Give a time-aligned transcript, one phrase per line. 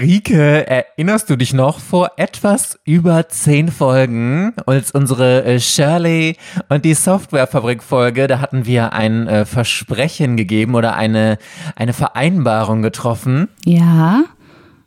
[0.00, 6.36] Rike, erinnerst du dich noch vor etwas über zehn Folgen, als unsere äh, Shirley
[6.68, 11.38] und die Softwarefabrik-Folge, da hatten wir ein äh, Versprechen gegeben oder eine,
[11.76, 13.48] eine Vereinbarung getroffen.
[13.64, 14.24] Ja.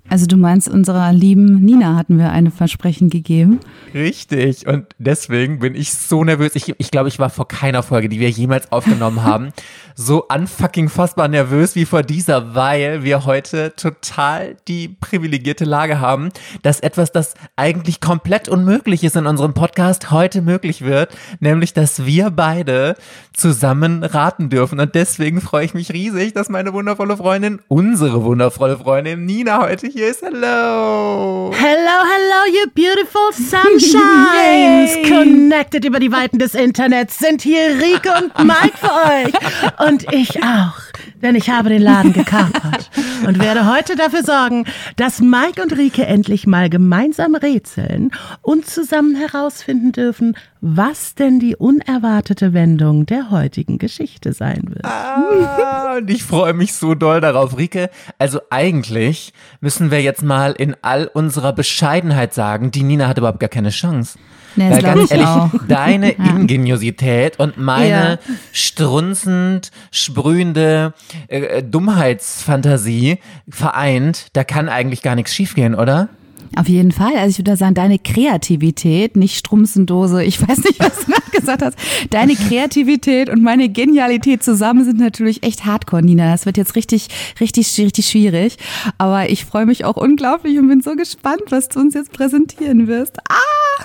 [0.10, 3.60] Also du meinst, unserer lieben Nina hatten wir eine Versprechen gegeben.
[3.94, 4.66] Richtig.
[4.66, 6.56] Und deswegen bin ich so nervös.
[6.56, 9.50] Ich, ich glaube, ich war vor keiner Folge, die wir jemals aufgenommen haben,
[9.96, 16.30] so unfucking fassbar nervös wie vor dieser, weil wir heute total die privilegierte Lage haben,
[16.64, 21.16] dass etwas, das eigentlich komplett unmöglich ist in unserem Podcast, heute möglich wird.
[21.40, 22.96] Nämlich, dass wir beide
[23.34, 24.80] zusammen raten dürfen.
[24.80, 29.88] Und deswegen freue ich mich riesig, dass meine wundervolle Freundin, unsere wundervolle Freundin Nina heute
[29.88, 30.22] hier ist.
[30.22, 31.52] Hello!
[31.54, 35.08] Hello, hello, you beautiful sunshines!
[35.08, 39.88] Connected über die Weiten des Internets sind hier Rike und Mike für euch.
[39.88, 40.80] Und ich auch,
[41.22, 42.90] denn ich habe den Laden gekapert
[43.26, 44.66] und werde heute dafür sorgen,
[44.96, 48.12] dass Mike und Rike endlich mal gemeinsam rätseln
[48.42, 54.86] und zusammen herausfinden dürfen, was denn die unerwartete Wendung der heutigen Geschichte sein wird.
[54.86, 57.90] Ah, und ich freue mich so doll darauf, Rike.
[58.18, 63.40] Also eigentlich müssen wir jetzt mal in all unserer Bescheidenheit sagen, die Nina hat überhaupt
[63.40, 64.20] gar keine Chance.
[64.60, 65.50] Nee, Weil ganz ehrlich, auch.
[65.70, 66.36] deine Ja.
[66.36, 68.18] Ingeniosität und meine Ja.
[68.52, 70.94] strunzend sprühende
[71.30, 76.10] äh, Dummheitsfantasie vereint, da kann eigentlich gar nichts schiefgehen, oder?
[76.56, 77.16] Auf jeden Fall.
[77.16, 81.62] Also ich würde sagen, deine Kreativität, nicht Strumsendose, ich weiß nicht, was du gerade gesagt
[81.62, 81.78] hast.
[82.10, 86.32] Deine Kreativität und meine Genialität zusammen sind natürlich echt hardcore, Nina.
[86.32, 87.08] Das wird jetzt richtig,
[87.40, 88.58] richtig, richtig schwierig.
[88.98, 92.88] Aber ich freue mich auch unglaublich und bin so gespannt, was du uns jetzt präsentieren
[92.88, 93.18] wirst.
[93.30, 93.84] Ah!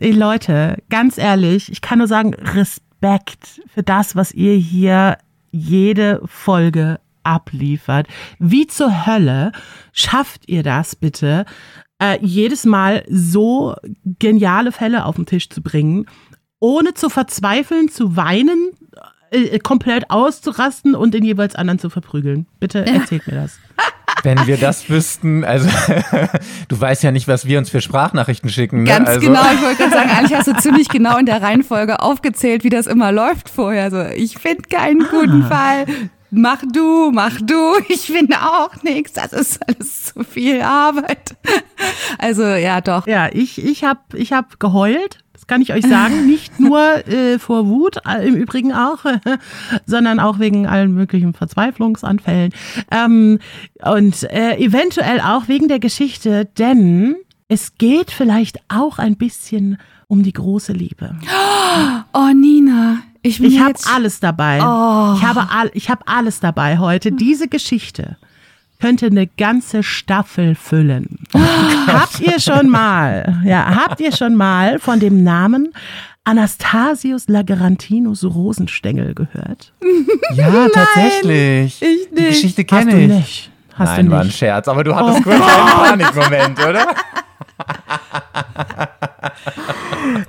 [0.00, 5.18] Ey, Leute, ganz ehrlich, ich kann nur sagen, Respekt für das, was ihr hier
[5.52, 8.06] jede Folge abliefert.
[8.38, 9.52] Wie zur Hölle
[9.92, 11.44] schafft ihr das bitte,
[12.00, 13.74] äh, jedes Mal so
[14.18, 16.06] geniale Fälle auf den Tisch zu bringen,
[16.58, 18.70] ohne zu verzweifeln, zu weinen,
[19.30, 22.46] äh, komplett auszurasten und den jeweils anderen zu verprügeln?
[22.58, 23.58] Bitte erzählt mir das.
[24.22, 25.68] Wenn wir das wüssten, also
[26.68, 28.82] du weißt ja nicht, was wir uns für Sprachnachrichten schicken.
[28.82, 28.90] Ne?
[28.90, 32.00] Ganz also, genau, ich wollte gerade sagen, eigentlich hast du ziemlich genau in der Reihenfolge
[32.00, 33.84] aufgezählt, wie das immer läuft vorher.
[33.84, 35.86] Also ich finde keinen guten Fall.
[36.30, 37.74] Mach du, mach du.
[37.88, 39.14] Ich finde auch nichts.
[39.14, 41.36] Das ist alles zu viel Arbeit.
[42.18, 43.06] Also ja, doch.
[43.06, 45.18] Ja, ich, ich habe ich hab geheult.
[45.32, 46.26] Das kann ich euch sagen.
[46.26, 48.98] Nicht nur äh, vor Wut, äh, im Übrigen auch,
[49.86, 52.52] sondern auch wegen allen möglichen Verzweiflungsanfällen.
[52.90, 53.38] Ähm,
[53.82, 57.16] und äh, eventuell auch wegen der Geschichte, denn
[57.48, 61.16] es geht vielleicht auch ein bisschen um die große Liebe.
[62.12, 64.58] Oh Nina, ich Ich habe alles dabei.
[64.60, 65.14] Oh.
[65.16, 67.12] Ich habe all, ich habe alles dabei heute.
[67.12, 68.16] Diese Geschichte
[68.80, 71.18] könnte eine ganze Staffel füllen.
[71.86, 75.72] habt ihr schon mal, ja, habt ihr schon mal von dem Namen
[76.24, 79.72] Anastasius Lagrantinus Rosenstengel gehört?
[80.34, 81.82] ja, tatsächlich.
[81.82, 82.28] ich Die nicht.
[82.28, 83.08] Geschichte Hast kenne du ich.
[83.08, 83.50] nicht?
[83.74, 84.30] Hast Nein, du war ein?
[84.30, 86.86] Scherz, aber du hattest kurz einen Panikmoment, oder?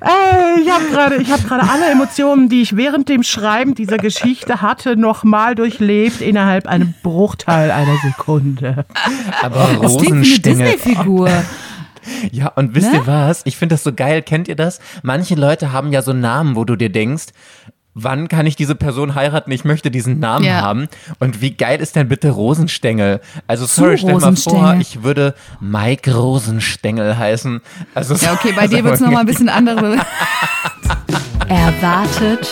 [0.02, 3.98] Ey, ich habe gerade, ich habe gerade alle Emotionen, die ich während dem Schreiben dieser
[3.98, 8.86] Geschichte hatte, nochmal durchlebt innerhalb einem Bruchteil einer Sekunde.
[9.42, 10.72] Aber das klingt wie eine Rosenstängel.
[10.74, 11.30] Disney-Figur.
[12.32, 12.98] Ja, und wisst Ne?
[12.98, 13.44] ihr was?
[13.46, 14.24] Ich finde das so geil.
[14.24, 14.80] Kennt ihr das?
[15.04, 17.26] Manche Leute haben ja so Namen, wo du dir denkst,
[17.94, 19.52] wann kann ich diese Person heiraten?
[19.52, 20.62] Ich möchte diesen Namen Ja.
[20.62, 20.88] haben.
[21.20, 23.22] Und wie geil ist denn bitte Rosenstängel?
[23.48, 27.62] Also sorry, stell mal vor, ich würde Mike Rosenstängel heißen.
[27.94, 29.98] Also Ja, okay, bei dir wird es nochmal ein bisschen andere.
[31.48, 32.50] Erwartet,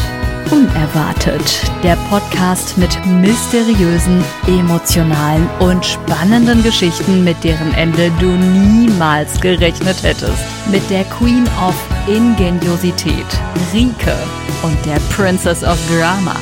[0.52, 1.72] unerwartet.
[1.84, 10.44] Der Podcast mit mysteriösen, emotionalen und spannenden Geschichten, mit deren Ende du niemals gerechnet hättest.
[10.72, 11.76] Mit der Queen of
[12.08, 13.26] Ingeniosität,
[13.74, 14.16] Rike,
[14.64, 16.36] und der Princess of Drama,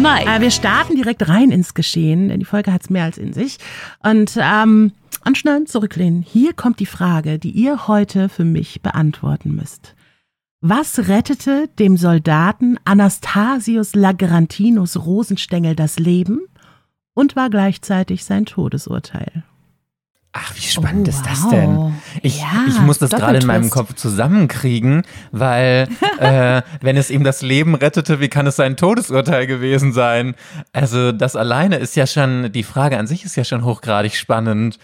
[0.00, 0.28] Mike.
[0.28, 3.32] Äh, wir starten direkt rein ins Geschehen, denn die Folge hat es mehr als in
[3.32, 3.58] sich.
[4.02, 4.92] Und ähm,
[5.22, 6.22] anschnallen, zurücklehnen.
[6.22, 9.94] Hier kommt die Frage, die ihr heute für mich beantworten müsst.
[10.64, 16.42] Was rettete dem Soldaten Anastasius Lagrantinus Rosenstengel das Leben
[17.14, 19.42] und war gleichzeitig sein Todesurteil?
[20.30, 21.50] Ach, wie spannend Oh, ist das wow.
[21.50, 21.94] denn?
[22.22, 23.70] Ich, Ja, ich muss das gerade in meinem.
[23.70, 25.88] Kopf zusammenkriegen, weil
[26.20, 30.36] äh, wenn es ihm das Leben rettete, wie kann es sein Todesurteil gewesen sein?
[30.72, 34.78] Also das alleine ist ja schon, die Frage an sich ist ja schon hochgradig spannend.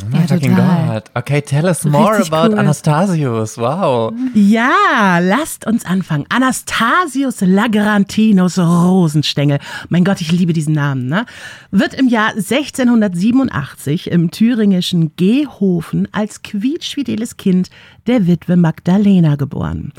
[0.00, 0.86] Oh my Ja, fucking total.
[0.94, 1.02] God.
[1.14, 2.58] Okay, tell us more Richtig about cool.
[2.58, 3.58] Anastasius.
[3.58, 4.12] Wow.
[4.32, 6.24] Ja, lasst uns anfangen.
[6.30, 9.58] Anastasius Lagrantinus Rosenstengel.
[9.90, 11.26] Mein Gott, ich liebe diesen Namen, ne?
[11.70, 17.68] Wird im Jahr 1687 im thüringischen Gehofen als quietschfideles Kind
[18.06, 19.92] der Witwe Magdalena geboren.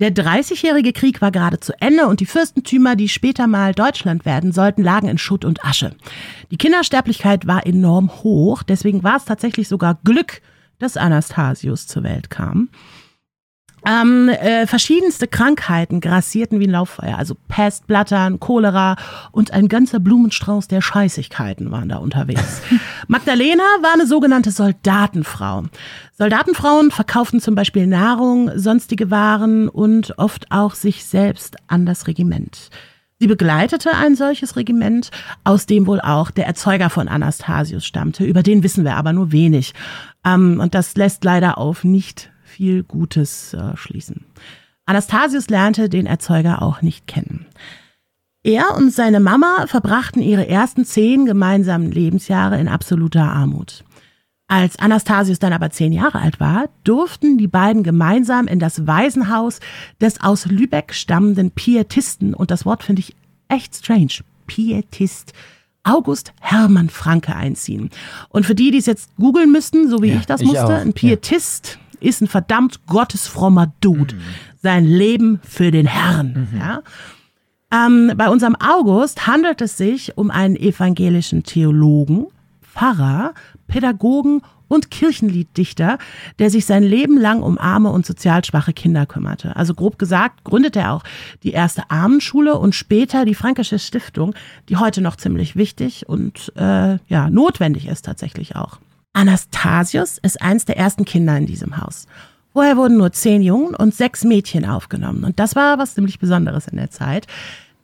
[0.00, 4.52] Der Dreißigjährige Krieg war gerade zu Ende und die Fürstentümer, die später mal Deutschland werden
[4.52, 5.90] sollten, lagen in Schutt und Asche.
[6.52, 10.40] Die Kindersterblichkeit war enorm hoch, deswegen war es tatsächlich sogar Glück,
[10.78, 12.68] dass Anastasius zur Welt kam.
[13.88, 18.96] Ähm, äh, verschiedenste Krankheiten grassierten wie ein Lauffeuer, also Pest, Blattern, Cholera
[19.32, 22.60] und ein ganzer Blumenstrauß der Scheißigkeiten waren da unterwegs.
[23.08, 25.64] Magdalena war eine sogenannte Soldatenfrau.
[26.18, 32.68] Soldatenfrauen verkauften zum Beispiel Nahrung, sonstige Waren und oft auch sich selbst an das Regiment.
[33.20, 35.10] Sie begleitete ein solches Regiment,
[35.44, 38.24] aus dem wohl auch der Erzeuger von Anastasius stammte.
[38.24, 39.72] Über den wissen wir aber nur wenig.
[40.26, 44.24] Ähm, und das lässt leider auf nicht viel Gutes äh, schließen.
[44.84, 47.46] Anastasius lernte den Erzeuger auch nicht kennen.
[48.42, 53.84] Er und seine Mama verbrachten ihre ersten zehn gemeinsamen Lebensjahre in absoluter Armut.
[54.48, 59.60] Als Anastasius dann aber zehn Jahre alt war, durften die beiden gemeinsam in das Waisenhaus
[60.00, 63.14] des aus Lübeck stammenden Pietisten, und das Wort finde ich
[63.46, 65.32] echt strange, Pietist,
[65.84, 67.90] August Hermann Franke einziehen.
[68.30, 70.64] Und für die, die es jetzt googeln müssten, so wie Ja, ich das ich musste,
[70.64, 70.92] auch, ein ja.
[72.00, 74.14] Ist ein verdammt gottesfrommer Dude.
[74.62, 76.48] Sein Leben für den Herrn.
[76.58, 76.82] Ja?
[77.70, 82.26] Ähm, bei unserem August handelt es sich um einen evangelischen Theologen,
[82.62, 83.34] Pfarrer,
[83.66, 85.98] Pädagogen und Kirchenlieddichter,
[86.38, 89.56] der sich sein Leben lang um arme und sozial schwache Kinder kümmerte.
[89.56, 91.04] Also grob gesagt gründete er auch
[91.42, 94.34] die erste Armenschule und später die Frankische Stiftung,
[94.68, 98.78] die heute noch ziemlich wichtig und äh, ja notwendig ist tatsächlich auch.
[99.18, 102.06] Anastasius ist eins der ersten Kinder in diesem Haus.
[102.52, 105.24] Vorher wurden nur zehn Jungen und sechs Mädchen aufgenommen.
[105.24, 107.26] Und das war was ziemlich Besonderes in der Zeit.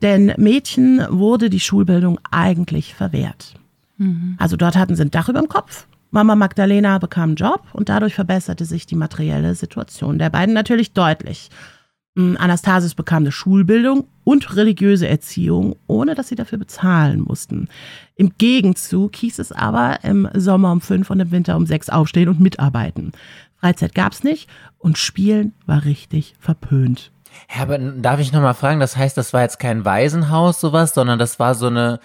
[0.00, 3.54] Denn Mädchen wurde die Schulbildung eigentlich verwehrt.
[4.38, 5.88] Also dort hatten sie ein Dach über dem Kopf.
[6.12, 10.92] Mama Magdalena bekam einen Job und dadurch verbesserte sich die materielle Situation der beiden natürlich
[10.92, 11.50] deutlich.
[12.14, 17.68] Mm, Anastasius bekam eine Schulbildung und religiöse Erziehung, ohne dass sie dafür bezahlen mussten.
[18.14, 22.28] Im Gegenzug hieß es aber im Sommer um fünf und im Winter um sechs aufstehen
[22.28, 23.12] und mitarbeiten.
[23.58, 27.10] Freizeit gab's nicht und Spielen war richtig verpönt.
[27.60, 31.38] Aber darf ich nochmal fragen, das heißt, das war jetzt kein Waisenhaus, sowas, sondern das
[31.40, 31.98] war so eine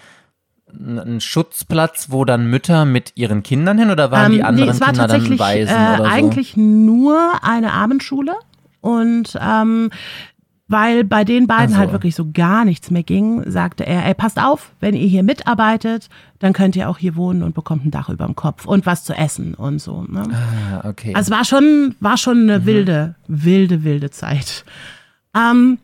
[0.72, 4.80] ein Schutzplatz, wo dann Mütter mit ihren Kindern hin oder waren die Ähm, anderen es
[4.80, 6.04] war Kinder dann tatsächlich Waisen äh, oder so?
[6.04, 8.36] eigentlich nur eine Abendschule
[8.82, 9.90] und ähm,
[10.72, 11.78] weil bei den beiden so.
[11.80, 15.24] halt wirklich so gar nichts mehr ging, sagte er, ey, passt auf, wenn ihr hier
[15.24, 18.86] mitarbeitet, dann könnt ihr auch hier wohnen und bekommt ein Dach über dem Kopf und
[18.86, 20.04] was zu essen und so.
[20.08, 20.24] Ne?
[20.32, 21.14] Ah, okay.
[21.16, 22.50] Also war schon, war schon Mhm.
[22.52, 24.64] eine wilde, wilde, wilde Zeit.
[25.36, 25.80] Ähm,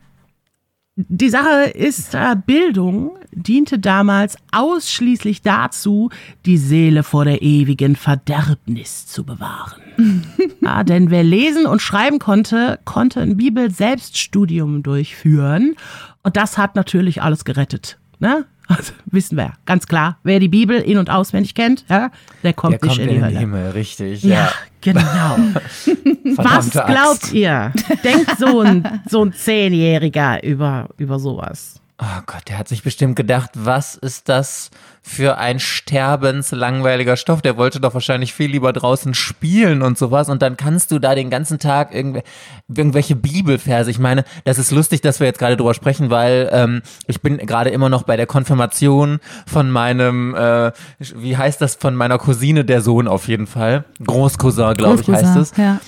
[0.96, 6.08] die Sache ist, äh, Bildung diente damals ausschließlich dazu,
[6.46, 9.82] die Seele vor der ewigen Verderbnis zu bewahren.
[10.62, 15.76] ja, denn wer lesen und schreiben konnte, konnte ein Bibel-Selbststudium durchführen.
[16.22, 17.98] Und das hat natürlich alles gerettet.
[18.18, 18.46] Ne?
[18.68, 20.18] Also, wissen wir, ganz klar.
[20.24, 22.10] Wer die Bibel in- und auswendig kennt, ja,
[22.42, 23.38] der kommt Der nicht kommt in die Hölle.
[23.38, 24.22] Himmel, richtig.
[24.24, 25.36] Ja, Ja, genau.
[26.36, 27.72] Was glaubt ihr?
[28.02, 31.80] Denkt so ein, so ein Zehnjähriger über, über sowas?
[31.98, 34.70] Oh Gott, der hat sich bestimmt gedacht, was ist das
[35.00, 37.40] für ein sterbenslangweiliger Stoff?
[37.40, 40.28] Der wollte doch wahrscheinlich viel lieber draußen spielen und sowas.
[40.28, 42.20] Und dann kannst du da den ganzen Tag irgendw
[42.68, 43.90] irgendwelche Bibelverse.
[43.90, 47.38] Ich meine, das ist lustig, dass wir jetzt gerade drüber sprechen, weil ähm, ich bin
[47.38, 52.66] gerade immer noch bei der Konfirmation von meinem, äh, wie heißt das, von meiner Cousine,
[52.66, 53.84] der Sohn auf jeden Fall.
[54.04, 55.52] Großcousin, glaube ich, heißt es.
[55.56, 55.80] Ja.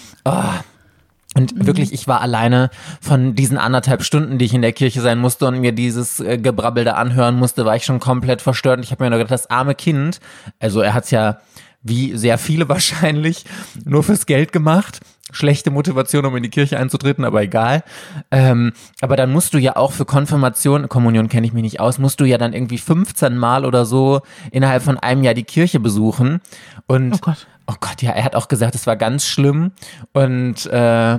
[1.38, 2.68] Und wirklich, ich war alleine
[3.00, 6.37] von diesen anderthalb Stunden, die ich in der Kirche sein musste und mir dieses äh,
[6.37, 8.78] Gebrabbel da anhören musste, war ich schon komplett verstört.
[8.78, 10.18] Und ich habe mir nur gedacht, das arme Kind,
[10.59, 11.38] also er hat's ja
[11.80, 13.45] wie sehr viele wahrscheinlich
[13.85, 14.99] nur fürs Geld gemacht.
[15.30, 17.82] Schlechte Motivation, um in die Kirche einzutreten, aber egal.
[18.30, 21.99] Ähm, aber dann musst du ja auch für Konfirmation, Kommunion kenne ich mich nicht aus,
[21.99, 25.80] musst du ja dann irgendwie 15 Mal oder so innerhalb von einem Jahr die Kirche
[25.80, 26.40] besuchen.
[26.87, 27.47] Und Oh Gott.
[27.66, 29.73] Oh Gott, ja, er hat auch gesagt, es war ganz schlimm.
[30.12, 31.18] Und äh,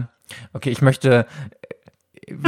[0.53, 1.25] okay, ich möchte.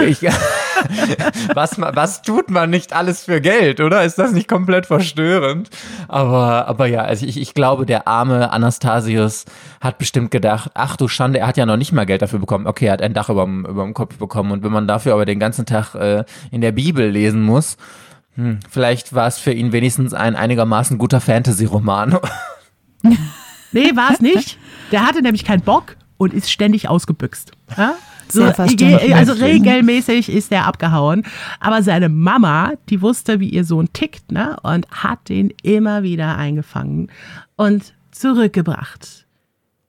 [0.08, 0.22] Ich,
[1.54, 4.04] was, was tut man nicht alles für Geld, oder?
[4.04, 5.70] Ist das nicht komplett verstörend?
[6.08, 9.46] Aber, aber ja, also ich, ich glaube, der arme Anastasius
[9.80, 12.68] hat bestimmt gedacht, ach du Schande, er hat ja noch nicht mal Geld dafür bekommen.
[12.68, 14.52] Okay, er hat ein Dach über dem Kopf bekommen.
[14.52, 17.78] Und wenn man dafür aber den ganzen Tag äh, in der Bibel lesen muss,
[18.36, 22.18] hm, vielleicht war es für ihn wenigstens ein einigermaßen guter Fantasy-Roman.
[23.72, 24.58] Nee, war es nicht.
[24.92, 27.52] Der hatte nämlich keinen Bock und ist ständig ausgebüxt.
[27.78, 27.96] Ja?
[28.32, 29.16] So, verständlich.
[29.16, 31.24] also regelmäßig ist er abgehauen.
[31.60, 34.58] Aber seine Mama, die wusste, wie ihr Sohn tickt, ne?
[34.64, 37.12] Und hat den immer wieder eingefangen
[37.56, 39.26] und zurückgebracht.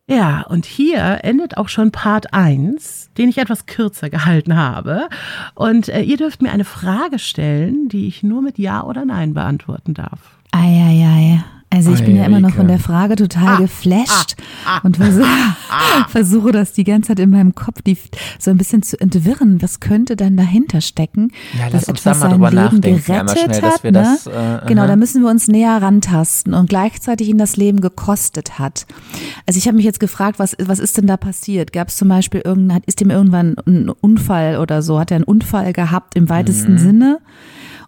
[0.09, 5.09] Ja, und hier endet auch schon Part 1, den ich etwas kürzer gehalten habe.
[5.55, 9.33] Und äh, ihr dürft mir eine Frage stellen, die ich nur mit Ja oder Nein
[9.33, 10.19] beantworten darf.
[10.51, 11.43] Eieiei.
[11.73, 14.37] Also ich bin ja immer noch von der Frage total geflasht
[14.83, 15.27] und versuche,
[16.09, 17.97] versuche das die ganze Zeit in meinem Kopf die,
[18.39, 19.63] so ein bisschen zu entwirren.
[19.63, 21.31] Was könnte dann dahinter stecken?
[21.59, 23.93] Ja, dass lass uns da etwas mal sein drüber Leben nachdenken, gerettet schnell, hat, ne?
[23.93, 28.59] das, äh, genau, da müssen wir uns näher rantasten und gleichzeitig ihn das Leben gekostet
[28.59, 28.87] hat.
[29.47, 31.73] Also ich habe mich jetzt gefragt, was, was ist denn da passiert?
[31.73, 35.01] Gab es zum Beispiel irgendein, ist ihm irgendwann ein Unfall oder so?
[35.01, 36.79] Hat er einen Unfall gehabt im weitesten Mhm.
[36.79, 37.19] Sinne?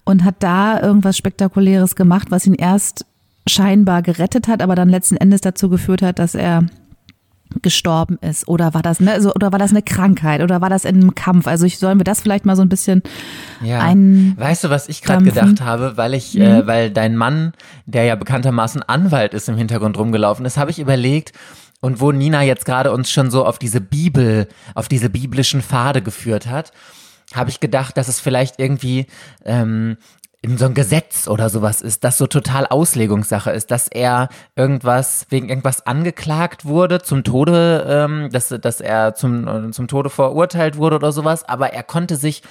[0.07, 3.07] Und hat da irgendwas Spektakuläres gemacht, was ihn erst
[3.49, 6.65] scheinbar gerettet hat, aber dann letzten Endes dazu geführt hat, dass er
[7.63, 8.49] gestorben ist.
[8.49, 10.41] Oder war das ne, also, oder war das eine Krankheit?
[10.43, 11.47] Oder war das in einem Kampf?
[11.47, 13.03] Also ich, sollen wir das vielleicht mal so ein bisschen
[13.63, 13.81] Ja.
[13.81, 17.53] ein weißt du, was ich gerade gedacht habe, weil ich, äh, weil dein Mann,
[17.87, 21.33] der ja bekanntermaßen Anwalt ist, im Hintergrund rumgelaufen ist, habe ich überlegt,
[21.81, 26.01] und wo Nina jetzt gerade uns schon so auf diese Bibel, auf diese biblischen Pfade
[26.01, 26.73] geführt hat,
[27.35, 29.07] habe ich gedacht, dass es vielleicht irgendwie
[29.45, 29.99] ähm,
[30.45, 35.27] in so ein Gesetz oder sowas ist, das so total Auslegungssache ist, dass er irgendwas
[35.31, 40.77] wegen irgendwas angeklagt wurde zum Tode, ähm, dass, dass er zum, äh, zum Tode verurteilt
[40.77, 42.43] wurde oder sowas, aber er konnte sich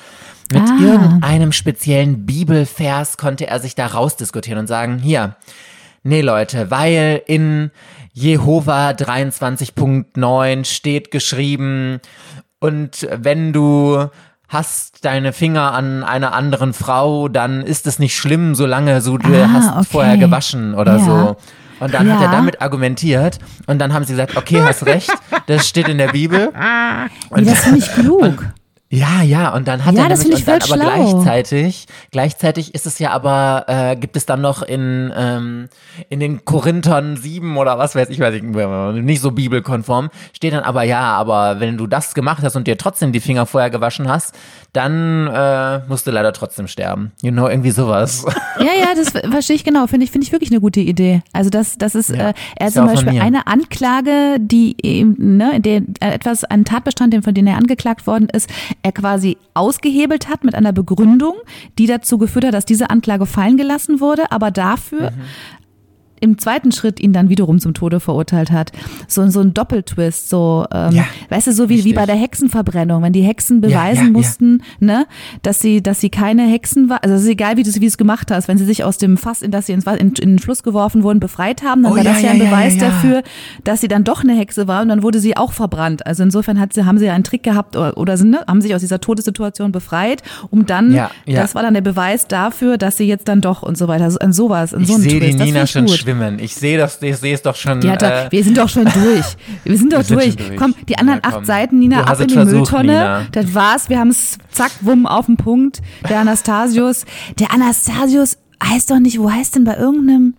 [0.51, 0.77] mit Ah.
[0.81, 5.35] irgendeinem speziellen Bibelvers konnte er sich da rausdiskutieren und sagen, hier,
[6.01, 7.69] nee Leute, weil in
[8.11, 11.99] Jehova 23.9 steht geschrieben
[12.59, 14.09] und wenn du
[14.53, 19.33] hast deine Finger an einer anderen Frau, dann ist es nicht schlimm, solange du du
[19.43, 19.85] Ah, hast okay.
[19.91, 21.03] vorher gewaschen oder Ja.
[21.05, 21.35] so.
[21.79, 22.27] Und dann hat Ja.
[22.27, 25.11] er damit argumentiert und dann haben sie gesagt, okay, hast recht,
[25.47, 26.51] das steht in der Bibel.
[27.35, 28.45] Nee, das finde ich klug.
[28.93, 31.21] Ja, ja, und dann hat Ja, er das nämlich, und ich dann aber schlau.
[31.23, 35.67] gleichzeitig, gleichzeitig ist es ja aber, äh, gibt es dann noch in, ähm,
[36.09, 40.63] in den Korinthern 7 oder was weiß ich, weiß ich nicht so bibelkonform, steht dann
[40.63, 44.07] aber, ja, aber wenn du das gemacht hast und dir trotzdem die Finger vorher gewaschen
[44.07, 44.35] hast,
[44.73, 47.13] dann äh, musst du leider trotzdem sterben.
[47.23, 48.25] You know, irgendwie sowas.
[48.59, 49.87] Ja, ja, das verstehe ich genau.
[49.87, 51.23] Finde ich, finde ich wirklich eine gute Idee.
[51.31, 55.59] Also das, das ist, Ja, äh, er ist zum Beispiel eine Anklage, die eben, ne,
[55.59, 58.49] der äh, etwas, einen Tatbestand, den, von dem er angeklagt worden ist,
[58.83, 61.35] er quasi ausgehebelt hat mit einer Begründung,
[61.79, 65.21] die dazu geführt hat, dass diese Anklage fallen gelassen wurde, aber dafür Mhm.
[66.23, 68.71] Im zweiten Schritt ihn dann wiederum zum Tode verurteilt hat.
[69.07, 73.03] So, so ein Doppeltwist, so, ähm, Ja, weißt du, so wie, wie bei der Hexenverbrennung,
[73.03, 74.09] wenn die Hexen beweisen ja, ja.
[74.09, 75.05] mussten, ne,
[75.41, 77.97] dass sie, dass sie keine Hexen war, also es ist egal, wie du, wie es
[77.97, 80.39] gemacht hast, wenn sie sich aus dem Fass, in das sie ins, in, in den
[80.39, 83.21] Fluss geworfen wurden, befreit haben, dann Oh, war ja, das ja, ja, ein Beweis dafür,
[83.65, 86.05] dass sie dann doch eine Hexe war und dann wurde sie auch verbrannt.
[86.07, 88.61] Also insofern hat sie, haben sie ja einen Trick gehabt oder, oder sind, ne, haben
[88.61, 90.93] sich aus dieser Todessituation befreit, um dann,
[91.25, 94.19] das war dann der Beweis dafür, dass sie jetzt dann doch und so weiter, also
[94.19, 95.39] an sowas, an so die Twist.
[95.39, 96.05] Das Nina find ich schon gut.
[96.15, 96.39] Schwimmen.
[96.39, 97.81] Ich sehe das, ich sehe es doch schon.
[97.81, 99.25] Doch, äh, wir sind doch schon durch.
[99.63, 100.35] Wir sind doch Wir sind durch.
[100.35, 100.57] durch.
[100.57, 101.45] Komm, die anderen Ja, acht komm.
[101.45, 102.83] Seiten, Nina, Du ab in die versucht, Mülltonne.
[102.93, 103.25] Nina.
[103.31, 103.89] Das war's.
[103.89, 105.81] Wir haben es zack, wumm, auf den Punkt.
[106.09, 107.05] Der Anastasius.
[107.39, 110.35] Der Anastasius heißt doch nicht, wo heißt denn bei irgendeinem.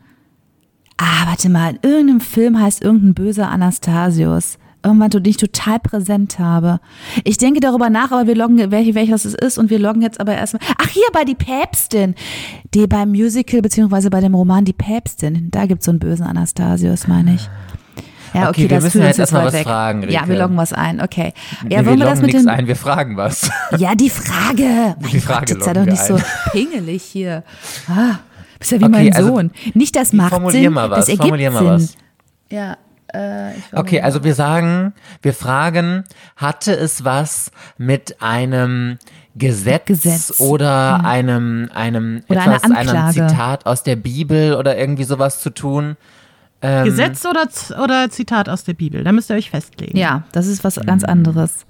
[0.97, 4.59] Ah, warte mal, in irgendeinem Film heißt irgendein böser Anastasius.
[4.85, 6.79] Irgendwann, den ich total präsent habe.
[7.25, 10.21] Ich denke darüber nach, aber wir loggen, welche, welches es ist, und wir loggen jetzt
[10.21, 10.61] aber erstmal.
[10.79, 12.15] Ach, hier bei die Päpstin.
[12.75, 15.49] Die beim Musical, beziehungsweise bei dem Roman Die Päpstin.
[15.51, 17.49] Da gibt's so einen bösen Anastasius, meine ich.
[18.35, 19.63] Ja, Okay, okay, wir das müssen jetzt erstmal weit was weg.
[19.65, 21.33] fragen, Ja, wir loggen was ein, okay.
[21.63, 22.49] nee, Ja, wir wollen wir das loggen mit nichts den.
[22.51, 23.49] ein, wir fragen was.
[23.79, 24.97] Ja, die Frage.
[25.01, 26.19] Mein Die Frage Gott, sei doch nicht so
[26.51, 27.45] pingelig hier.
[27.89, 28.19] Ah,
[28.59, 29.51] bist ja wie Okay, mein also, Sohn.
[29.75, 31.69] Nicht das macht Formulier Sinn, mal was, das ergibt formulier mal Sinn.
[31.69, 31.95] was.
[32.51, 32.77] Ja,
[33.15, 34.93] äh, Okay, also wir sagen,
[35.23, 36.05] wir fragen,
[36.37, 38.99] hatte es was mit einem
[39.37, 43.13] Gesetz, Gesetz, oder einem, einem, Oder einer etwas, einem Anklage.
[43.29, 45.97] Zitat aus der Bibel oder irgendwie sowas zu tun?
[46.63, 49.03] Ähm, Gesetz oder, Z- oder Zitat aus der Bibel?
[49.05, 49.99] Da müsst ihr euch festlegen.
[49.99, 50.87] Ja, das ist was Hm.
[50.87, 51.67] ganz anderes.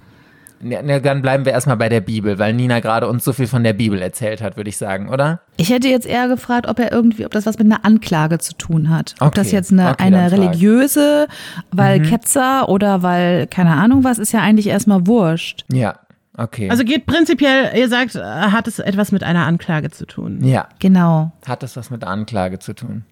[0.67, 3.45] Ne, ne, dann bleiben wir erstmal bei der Bibel, weil Nina gerade uns so viel
[3.45, 5.41] von der Bibel erzählt hat, würde ich sagen, oder?
[5.57, 8.55] Ich hätte jetzt eher gefragt, ob er irgendwie, ob das was mit einer Anklage zu
[8.55, 9.13] tun hat.
[9.19, 11.27] Ob Okay, das jetzt eine, okay, eine religiöse,
[11.71, 15.65] weil Ketzer oder weil, keine Ahnung was, ist ja eigentlich erstmal wurscht.
[15.71, 15.99] Ja,
[16.35, 16.67] okay.
[16.71, 20.43] Also geht prinzipiell, ihr sagt, hat es etwas mit einer Anklage zu tun?
[20.43, 21.31] ja, Genau.
[21.47, 23.03] hat das was mit Anklage zu tun?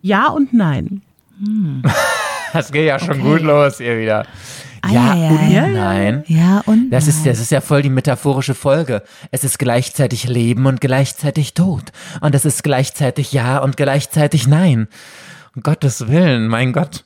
[0.00, 1.02] Ja und nein.
[2.52, 3.22] Das geht ja schon Okay.
[3.22, 4.26] gut los hier wieder.
[4.82, 5.70] Ei, ja ei, und ei.
[5.70, 6.24] nein.
[6.26, 6.90] Ja, und?
[6.90, 9.02] Das ist, das ist ja voll die metaphorische Folge.
[9.30, 11.92] Es ist gleichzeitig Leben und gleichzeitig Tod.
[12.20, 14.88] Und es ist gleichzeitig Ja und gleichzeitig Nein.
[15.54, 17.04] Um Gottes Willen, mein Gott.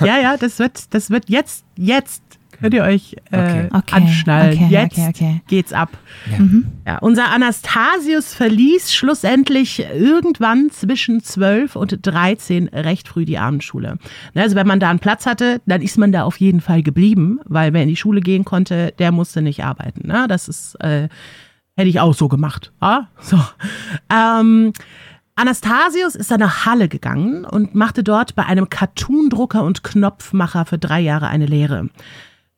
[0.00, 2.22] Ja, ja, das wird, das wird jetzt, jetzt
[2.60, 3.68] könnt ihr euch äh, Okay.
[3.72, 4.52] Okay, anschnallen.
[4.54, 5.40] okay, jetzt okay, okay.
[5.46, 5.90] geht's ab.
[6.30, 6.38] Ja.
[6.86, 13.98] Ja, unser Anastasius verließ schlussendlich irgendwann zwischen 12 und 13 recht früh die Abendschule.
[14.34, 16.82] Ne, Also wenn man da einen Platz hatte, dann ist man da auf jeden Fall
[16.82, 20.08] geblieben, weil wer in die Schule gehen konnte, der musste nicht arbeiten.
[20.08, 20.26] Ne?
[20.28, 21.08] Das ist, äh,
[21.76, 22.72] hätte ich auch so gemacht.
[22.80, 23.08] Ja?
[23.20, 23.38] So.
[24.12, 24.72] Ähm,
[25.36, 30.78] Anastasius ist dann nach Halle gegangen und machte dort bei einem Cartoon-Drucker und Knopfmacher für
[30.78, 31.90] drei Jahre eine Lehre.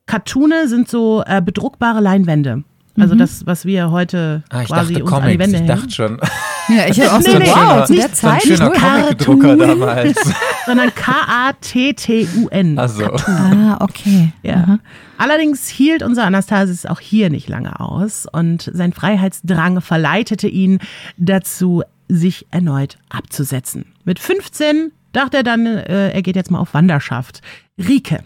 [0.05, 2.63] Cartoone sind so äh, bedruckbare Leinwände.
[2.99, 5.39] Also das, was wir heute Ah, ich quasi dachte uns an die Comics.
[5.39, 5.67] Wände Ich hängen.
[5.67, 6.19] dachte schon.
[6.67, 8.43] Ja, ich habe auch so, Nee, nee, wow, zu nicht der So ein Zeit.
[8.43, 8.77] schöner Cool.
[8.77, 10.35] Comic-Drucker damals.
[10.65, 12.77] sondern K-A-T-T-U-N.
[12.77, 14.33] Also, Ah, okay.
[14.43, 14.79] Ja.
[15.17, 20.79] Allerdings hielt unser Anastasius auch hier nicht lange aus und sein Freiheitsdrang verleitete ihn
[21.17, 23.85] dazu, sich erneut abzusetzen.
[24.03, 27.41] Mit 15 dachte er dann, äh, er geht jetzt mal auf Wanderschaft.
[27.77, 28.19] Rike,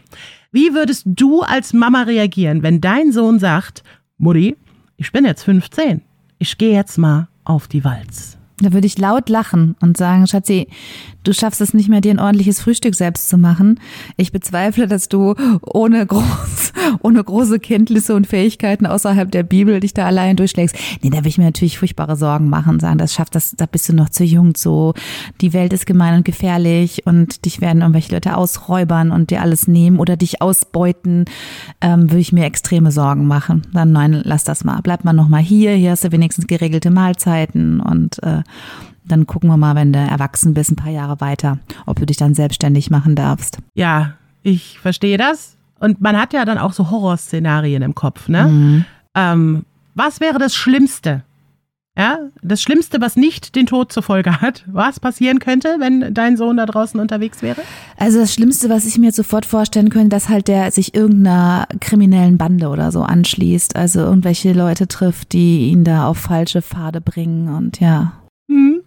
[0.56, 3.84] wie würdest du als Mama reagieren, wenn dein Sohn sagt,
[4.18, 4.56] Mutti,
[4.96, 6.02] ich bin jetzt 15,
[6.40, 8.38] ich gehe jetzt mal auf die Walz?
[8.60, 10.70] Da würde ich laut lachen und sagen, Schatzi,
[11.28, 13.80] du schaffst es nicht mehr, dir ein ordentliches Frühstück selbst zu machen.
[14.18, 19.94] Ich bezweifle, dass du ohne, groß, ohne große Kenntnisse und Fähigkeiten außerhalb der Bibel dich
[19.94, 20.76] da allein durchschlägst.
[21.02, 23.90] Nee, da will ich mir natürlich furchtbare Sorgen machen, sagen, das schafft das, da bist
[23.90, 24.94] du noch zu jung zu.
[25.42, 29.68] Die Welt ist gemein und gefährlich und dich werden irgendwelche Leute ausräubern und dir alles
[29.68, 31.26] nehmen oder dich ausbeuten.
[31.82, 33.64] Ähm, würde ich mir extreme Sorgen machen.
[33.74, 34.80] Dann nein, lass das mal.
[34.82, 35.72] Bleib mal noch mal hier.
[35.72, 38.44] Hier hast du wenigstens geregelte Mahlzeiten und äh,
[39.08, 42.18] dann gucken wir mal, wenn du erwachsen bist, ein paar Jahre weiter, ob du dich
[42.18, 43.60] dann selbstständig machen darfst.
[43.74, 45.58] Ja, ich verstehe das.
[45.80, 48.86] Und man hat ja dann auch so Horrorszenarien im Kopf, ne?
[49.16, 51.24] Ähm, was wäre das Schlimmste?
[51.98, 56.36] Ja, das Schlimmste, was nicht den Tod zur Folge hat, was passieren könnte, wenn dein
[56.36, 57.62] Sohn da draußen unterwegs wäre?
[57.96, 61.68] Also das Schlimmste, was ich mir jetzt sofort vorstellen könnte, dass halt der sich irgendeiner
[61.80, 67.00] kriminellen Bande oder so anschließt, also irgendwelche Leute trifft, die ihn da auf falsche Pfade
[67.00, 68.12] bringen und ja.
[68.52, 68.82] Hm.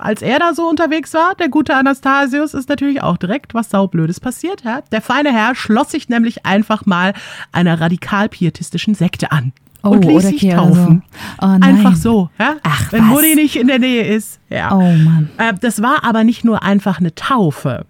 [0.00, 4.18] Als er da so unterwegs war, der gute Anastasius, ist natürlich auch direkt was saublödes
[4.18, 4.64] passiert.
[4.64, 4.80] Ja?
[4.92, 7.12] Der feine Herr schloss sich nämlich einfach mal
[7.52, 9.52] einer radikal-pietistischen Sekte an.
[9.82, 11.02] und ließ sich taufen.
[11.40, 11.46] So.
[11.46, 11.62] Oh, nein.
[11.62, 12.56] Einfach so, ja?
[12.62, 13.10] Ach, wenn was?
[13.10, 14.40] Mutti nicht in der Nähe ist.
[14.48, 14.74] Ja.
[14.74, 15.30] Oh Mann.
[15.38, 17.86] Äh, das war aber nicht nur einfach eine Taufe.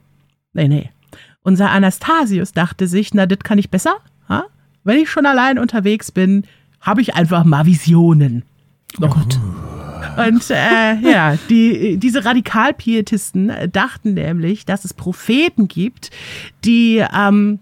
[0.53, 0.91] Nee, nee.
[1.43, 3.95] Unser Anastasius dachte sich, na, das kann ich besser.
[4.29, 4.45] Ha?
[4.85, 6.45] Wenn ich schon allein unterwegs bin,
[6.81, 8.45] habe ich einfach mal Visionen.
[9.01, 9.39] Oh Gott.
[10.17, 16.11] Und äh, ja, die, diese Radikalpietisten äh, dachten nämlich, dass es Propheten gibt,
[16.65, 17.59] die, ähm,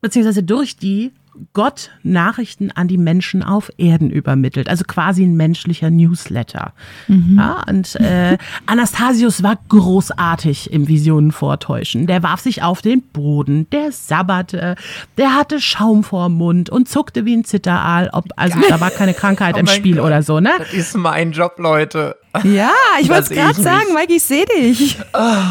[0.00, 1.12] beziehungsweise durch die
[1.52, 4.68] Gott Nachrichten an die Menschen auf Erden übermittelt.
[4.68, 6.72] Also quasi ein menschlicher Newsletter.
[7.08, 12.06] Ja, und äh, Anastasius war großartig im Visionen vortäuschen.
[12.06, 14.76] Der warf sich auf den Boden, der sabberte,
[15.16, 18.10] der hatte Schaum vorm Mund und zuckte wie ein Zitteraal.
[18.12, 20.06] Ob, also da war keine Krankheit Oh im Spiel Gott.
[20.06, 20.50] oder so, ne?
[20.58, 22.16] Das ist mein Job, Leute.
[22.44, 24.98] Ja, ich wollte es gerade sagen, Mike, ich sehe dich.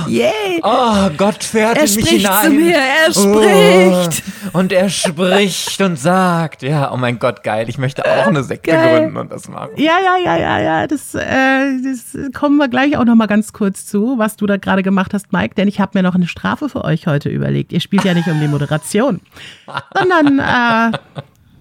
[0.07, 0.59] Yay.
[0.63, 2.45] Oh, Gott fährt Er in mich spricht hinein.
[2.45, 4.23] zu mir, er spricht.
[4.53, 8.43] Oh, und er spricht und sagt, ja, oh mein Gott, geil, ich möchte auch eine
[8.43, 8.99] Sekte Geil.
[9.01, 9.71] gründen und das machen.
[9.75, 10.87] Ja, ja, ja, ja, ja.
[10.87, 14.57] Das, äh, das kommen wir gleich auch noch mal ganz kurz zu, was du da
[14.57, 15.55] gerade gemacht hast, Mike.
[15.55, 17.73] Denn ich habe mir noch eine Strafe für euch heute überlegt.
[17.73, 19.19] Ihr spielt ja nicht um die Moderation,
[19.97, 20.97] sondern äh,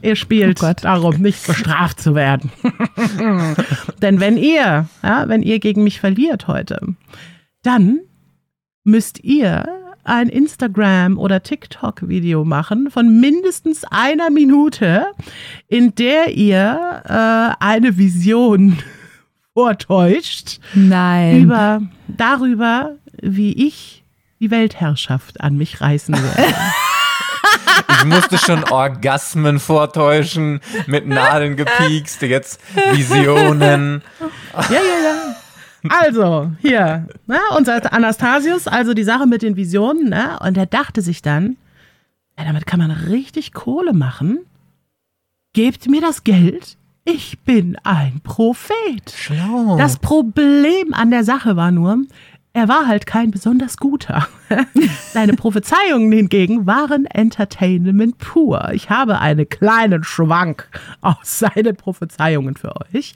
[0.04, 2.50] ihr spielt Oh darum, nicht bestraft zu werden.
[4.02, 6.94] Denn wenn ihr, ja, wenn ihr gegen mich verliert heute,
[7.62, 8.00] dann
[8.84, 9.66] müsst ihr
[10.04, 15.06] ein Instagram- oder TikTok-Video machen von mindestens einer Minute,
[15.66, 18.78] in der ihr äh, eine Vision
[19.54, 21.44] vortäuscht Nein.
[21.44, 24.04] über, darüber, wie ich
[24.40, 26.54] die Weltherrschaft an mich reißen werde.
[27.88, 32.60] Ich musste schon Orgasmen vortäuschen, mit Nadeln gepiekst, jetzt
[32.92, 34.02] Visionen.
[34.54, 35.36] Ja, ja, ja.
[35.90, 41.02] Also, hier, ne, unser Anastasius, also die Sache mit den Visionen, ne, und er dachte
[41.02, 41.56] sich dann,
[42.38, 44.40] ja, damit kann man richtig Kohle machen.
[45.52, 49.14] Gebt mir das Geld, ich bin ein Prophet.
[49.14, 49.76] Schlau.
[49.76, 51.98] Das Problem an der Sache war nur,
[52.54, 54.28] er war halt kein besonders guter.
[55.12, 58.70] Seine Prophezeiungen hingegen waren Entertainment pur.
[58.72, 60.68] Ich habe einen kleinen Schwank
[61.00, 63.14] aus seinen Prophezeiungen für euch.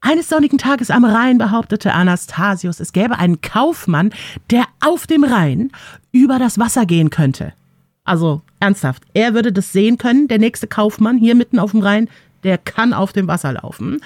[0.00, 4.12] Eines sonnigen Tages am Rhein behauptete Anastasius, es gäbe einen Kaufmann,
[4.50, 5.70] der auf dem Rhein
[6.12, 7.54] über das Wasser gehen könnte.
[8.02, 12.10] Also ernsthaft, er würde das sehen können, der nächste Kaufmann hier mitten auf dem Rhein,
[12.42, 14.00] der kann auf dem Wasser laufen.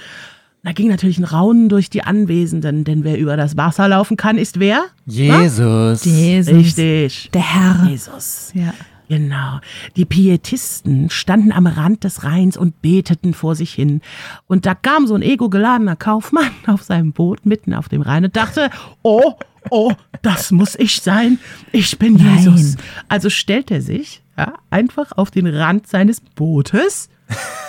[0.65, 4.39] Da ging natürlich ein Raunen durch die Anwesenden, denn wer über das Wasser laufen kann,
[4.39, 4.85] ist wer?
[5.07, 6.05] Jesus.
[6.05, 6.55] Jesus.
[6.55, 7.31] Richtig.
[7.33, 7.87] Der Herr.
[7.89, 8.51] Jesus.
[8.55, 8.75] Ja.
[9.09, 9.61] Genau.
[9.97, 14.03] Die Pietisten standen am Rand des Rheins und beteten vor sich hin.
[14.47, 18.37] Und da kam so ein ego-geladener Kaufmann auf seinem Boot mitten auf dem Rhein und
[18.37, 18.71] dachte,
[19.03, 19.35] oh,
[19.71, 19.93] oh,
[20.23, 21.39] das muss ich sein.
[21.73, 22.39] Ich bin Nein.
[22.39, 22.77] Jesus.
[23.09, 27.09] Also stellt er sich ja, einfach auf den Rand seines Bootes,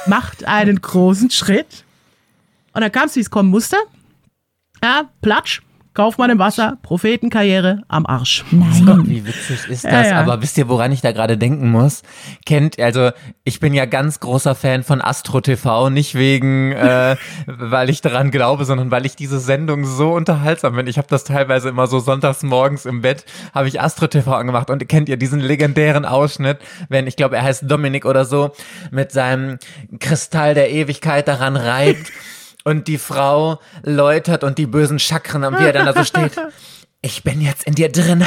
[0.08, 1.86] macht einen großen Schritt
[2.80, 3.76] und dann kam es, wie es kommen musste.
[4.82, 5.62] Ja, Platsch,
[5.94, 8.46] Kaufmann im Wasser, Prophetenkarriere am Arsch.
[8.52, 9.04] Nein.
[9.06, 10.08] Wie witzig ist Ja, das?
[10.08, 10.22] ja.
[10.22, 12.04] Aber wisst ihr, woran ich da gerade denken muss?
[12.46, 13.10] Kennt, also
[13.44, 18.32] ich bin ja ganz großer Fan von Astro TV, nicht wegen, äh, weil ich daran
[18.32, 20.90] glaube, sondern weil ich diese Sendung so unterhaltsam finde.
[20.90, 24.70] Ich habe das teilweise immer so sonntags morgens im Bett, habe ich Astro TV angemacht
[24.70, 28.52] und kennt ihr diesen legendären Ausschnitt, wenn, ich glaube, er heißt Dominik oder so,
[28.92, 29.58] mit seinem
[30.00, 32.14] Kristall der Ewigkeit daran reibt
[32.70, 36.32] und die Frau läutert und die bösen Chakren, und wie er dann da so steht.
[37.02, 38.26] Ich bin jetzt in dir drin.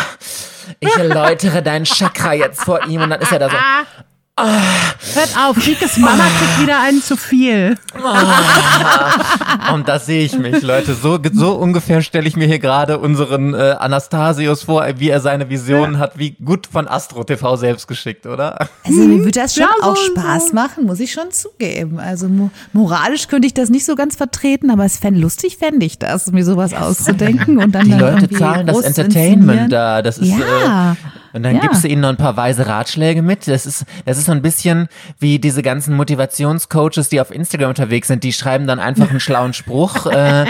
[0.80, 3.56] Ich läutere dein Chakra jetzt vor ihm und dann ist er da so.
[4.40, 7.76] Hört auf, Rikes Mama kriegt wieder einen zu viel.
[9.74, 10.94] Und das sehe ich mich, Leute.
[10.94, 15.50] So, so ungefähr stelle ich mir hier gerade unseren äh, Anastasius vor, wie er seine
[15.50, 18.68] Visionen hat, wie gut von Astro TV selbst geschickt, oder?
[18.84, 22.00] Also mir würde das schon Ja, so- auch Spaß machen, muss ich schon zugeben.
[22.00, 25.84] Also mo moralisch könnte ich das nicht so ganz vertreten, aber es fände lustig, fände
[25.84, 30.00] ich das, mir sowas auszudenken und dann Die dann Leute zahlen das Entertainment da.
[30.00, 30.92] Das ist, Ja.
[30.92, 30.96] äh,
[31.32, 31.60] und dann Ja.
[31.60, 33.48] gibst du ihnen noch ein paar weise Ratschläge mit.
[33.48, 38.08] Das ist, das ist so ein bisschen wie diese ganzen Motivationscoaches, die auf Instagram unterwegs
[38.08, 38.24] sind.
[38.24, 40.46] Die schreiben dann einfach einen schlauen Spruch, äh,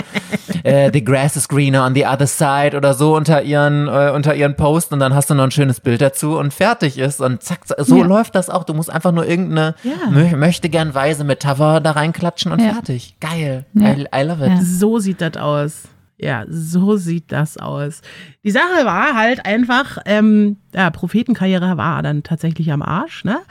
[0.63, 4.35] äh, the grass is greener on the other side oder so unter ihren, äh, unter
[4.35, 7.21] ihren Post und dann hast du noch ein schönes Bild dazu und fertig ist.
[7.21, 8.05] Und zack, so Ja.
[8.05, 8.63] läuft das auch.
[8.63, 10.09] Du musst einfach nur irgendeine Ja.
[10.09, 12.73] mö möchte gern weise Metapher da reinklatschen und Ja.
[12.73, 13.15] fertig.
[13.19, 13.65] Geil.
[13.73, 13.93] Ja.
[13.93, 14.51] I, I love it.
[14.51, 14.59] Ja.
[14.61, 15.83] So sieht das aus.
[16.23, 18.01] Ja, so sieht das aus.
[18.45, 23.41] Die Sache war halt einfach, ähm, ja, Prophetenkarriere war dann tatsächlich am Arsch, ne?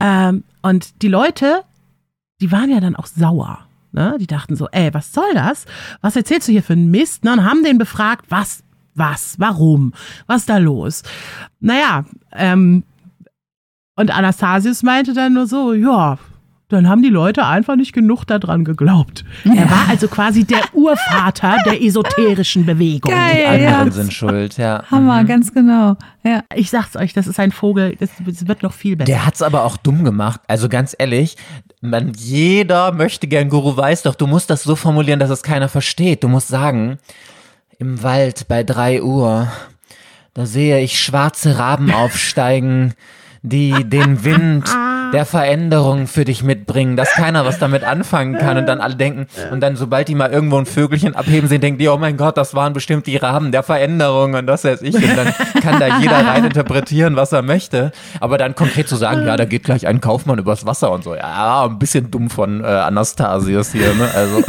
[0.00, 1.64] Ähm, und die Leute,
[2.40, 3.66] die waren ja dann auch sauer.
[3.92, 4.16] Ne?
[4.18, 5.66] Die dachten so, ey, was soll das?
[6.00, 7.24] Was erzählst du hier für einen Mist?
[7.24, 7.34] Ne?
[7.34, 9.92] Und haben den befragt, was, was, warum,
[10.26, 11.02] was ist da los?
[11.60, 12.84] Naja, ähm,
[13.96, 16.18] und Anastasius meinte dann nur so, ja,
[16.68, 19.24] dann haben die Leute einfach nicht genug daran geglaubt.
[19.44, 23.12] Er war also quasi der Urvater der esoterischen Bewegung.
[23.12, 23.58] Geil.
[23.58, 23.90] Die anderen ja.
[23.90, 24.82] sind schuld, ja.
[24.90, 25.96] Hammer, ganz genau.
[26.22, 26.42] Ja.
[26.54, 29.06] Ich sag's euch, das ist ein Vogel, das, das wird noch viel besser.
[29.06, 30.40] Der hat's aber auch dumm gemacht.
[30.48, 31.36] Also ganz ehrlich,
[31.82, 35.68] man, jeder möchte gern Guru weiß doch, du musst das so formulieren, dass es keiner
[35.68, 36.24] versteht.
[36.24, 36.98] Du musst sagen,
[37.78, 39.48] im Wald bei drei Uhr,
[40.32, 42.94] da sehe ich schwarze Raben aufsteigen,
[43.42, 44.64] die den Wind
[45.14, 49.26] der Veränderung für dich mitbringen, dass keiner was damit anfangen kann und dann alle denken,
[49.50, 52.36] und dann sobald die mal irgendwo ein Vögelchen abheben sehen, denken die, oh mein Gott,
[52.36, 54.94] das waren bestimmt die Raben der Veränderung und das weiß ich.
[54.94, 57.92] Und dann kann da jeder rein interpretieren, was er möchte.
[58.20, 61.14] Aber dann konkret zu sagen, ja, da geht gleich ein Kaufmann übers Wasser und so,
[61.14, 64.10] ja, ein bisschen dumm von äh, Anastasius hier, ne?
[64.14, 64.42] Also.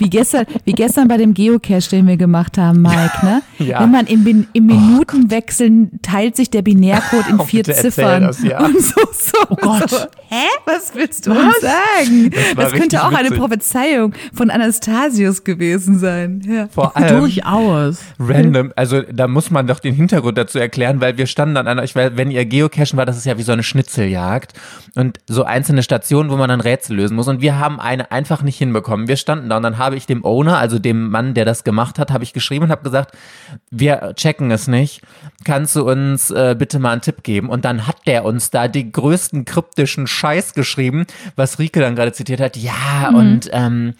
[0.00, 3.42] Wie gestern, wie gestern bei dem Geocache, den wir gemacht haben, Mike, ne?
[3.60, 3.80] Ja.
[3.82, 8.22] Wenn man im, im Minutenwechseln teilt sich der Binärcode in Oh, vier Ziffern.
[8.22, 8.64] das, ja.
[8.64, 9.90] Und so, so, oh Gott.
[9.90, 10.46] So, hä?
[10.64, 12.30] Was willst du uns sagen?
[12.56, 13.38] Das, richtig könnte auch eine witzig.
[13.38, 16.42] Prophezeiung von Anastasius gewesen sein.
[16.46, 16.68] Ja.
[16.68, 17.98] Vor allem Durchaus.
[18.18, 21.84] random, also da muss man doch den Hintergrund dazu erklären, weil wir standen an einer,
[21.84, 24.54] ich weiß, wenn ihr Geocachen war, das ist ja wie so eine Schnitzeljagd
[24.94, 28.42] und so einzelne Stationen, wo man dann Rätsel lösen muss und wir haben eine einfach
[28.42, 29.06] nicht hinbekommen.
[29.08, 31.98] Wir standen da und dann habe ich dem Owner, also dem Mann, der das gemacht
[31.98, 33.16] hat, habe ich geschrieben und habe gesagt,
[33.70, 35.02] wir checken es nicht.
[35.44, 37.48] Kannst du uns äh, bitte mal einen Tipp geben?
[37.48, 42.12] Und dann hat der uns da die größten kryptischen Scheiß geschrieben, was Rike dann gerade
[42.12, 42.56] zitiert hat.
[42.56, 43.94] Ja, und ähm,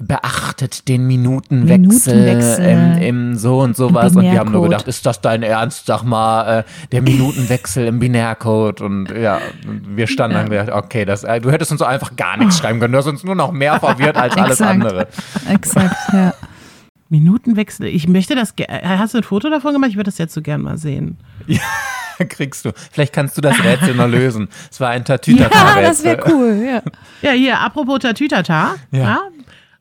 [0.00, 2.64] beachtet den Minutenwechsel, Minutenwechsel.
[2.66, 4.14] Im, im so und sowas.
[4.14, 5.86] Und wir haben nur gedacht, ist das dein Ernst?
[5.86, 8.80] Sag mal, äh, der Minutenwechsel im Binärcode.
[8.80, 12.14] Und ja, wir standen dann und gedacht, okay, das, äh, du hättest uns so einfach
[12.16, 12.92] gar nichts schreiben können.
[12.92, 15.08] Du hast uns nur noch mehr verwirrt als alles andere.
[15.48, 16.32] Exakt, ja.
[17.08, 17.86] Minutenwechsel.
[17.86, 18.54] Ich möchte das.
[18.54, 19.90] ge- äh, Hast du ein Foto davon gemacht?
[19.90, 21.16] Ich würde das jetzt so gern mal sehen.
[22.28, 22.72] Kriegst du.
[22.92, 24.48] Vielleicht kannst du das Rätsel noch lösen.
[24.70, 25.82] Es war ein Ja, Tatütata-Rätsel.
[25.82, 26.82] das wäre cool, ja.
[27.22, 28.74] Ja, hier, apropos Tatütata.
[28.90, 28.98] Ja.
[28.98, 29.18] Ja.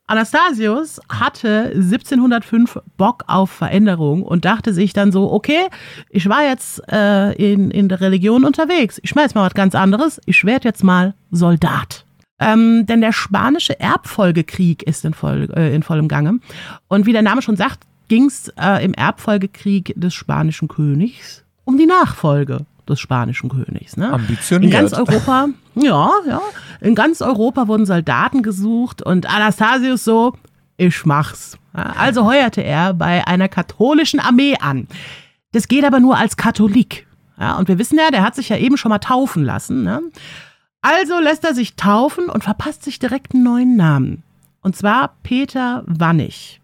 [0.08, 5.67] Anastasius hatte 1705 Bock auf Veränderung und dachte sich dann so, okay,
[6.10, 9.00] ich war jetzt äh, in, in der Religion unterwegs.
[9.04, 10.22] Ich schmeiß mal was ganz anderes.
[10.26, 12.06] Ich werde jetzt mal Soldat.
[12.39, 16.39] Ähm, denn der spanische Erbfolgekrieg ist in, voll, äh, in vollem Gange.
[16.88, 21.78] Und wie der Name schon sagt, ging es äh, im Erbfolgekrieg des spanischen Königs um
[21.78, 23.97] die Nachfolge des spanischen Königs.
[23.97, 24.12] Ne?
[24.12, 24.73] Ambitioniert.
[24.73, 26.41] In ganz Europa, ja, ja.
[26.82, 30.34] In ganz Europa wurden Soldaten gesucht und Anastasius so,
[30.78, 31.58] ich mach's.
[31.73, 34.88] Also heuerte er bei einer katholischen Armee an.
[35.52, 37.06] Das geht aber nur als Katholik.
[37.39, 39.84] Ja, und wir wissen ja, der hat sich ja eben schon mal taufen lassen.
[39.84, 40.02] Ne?
[40.82, 44.23] Also lässt er sich taufen und verpasst sich direkt einen neuen Namen.
[44.62, 46.62] Und zwar Peter Wannig.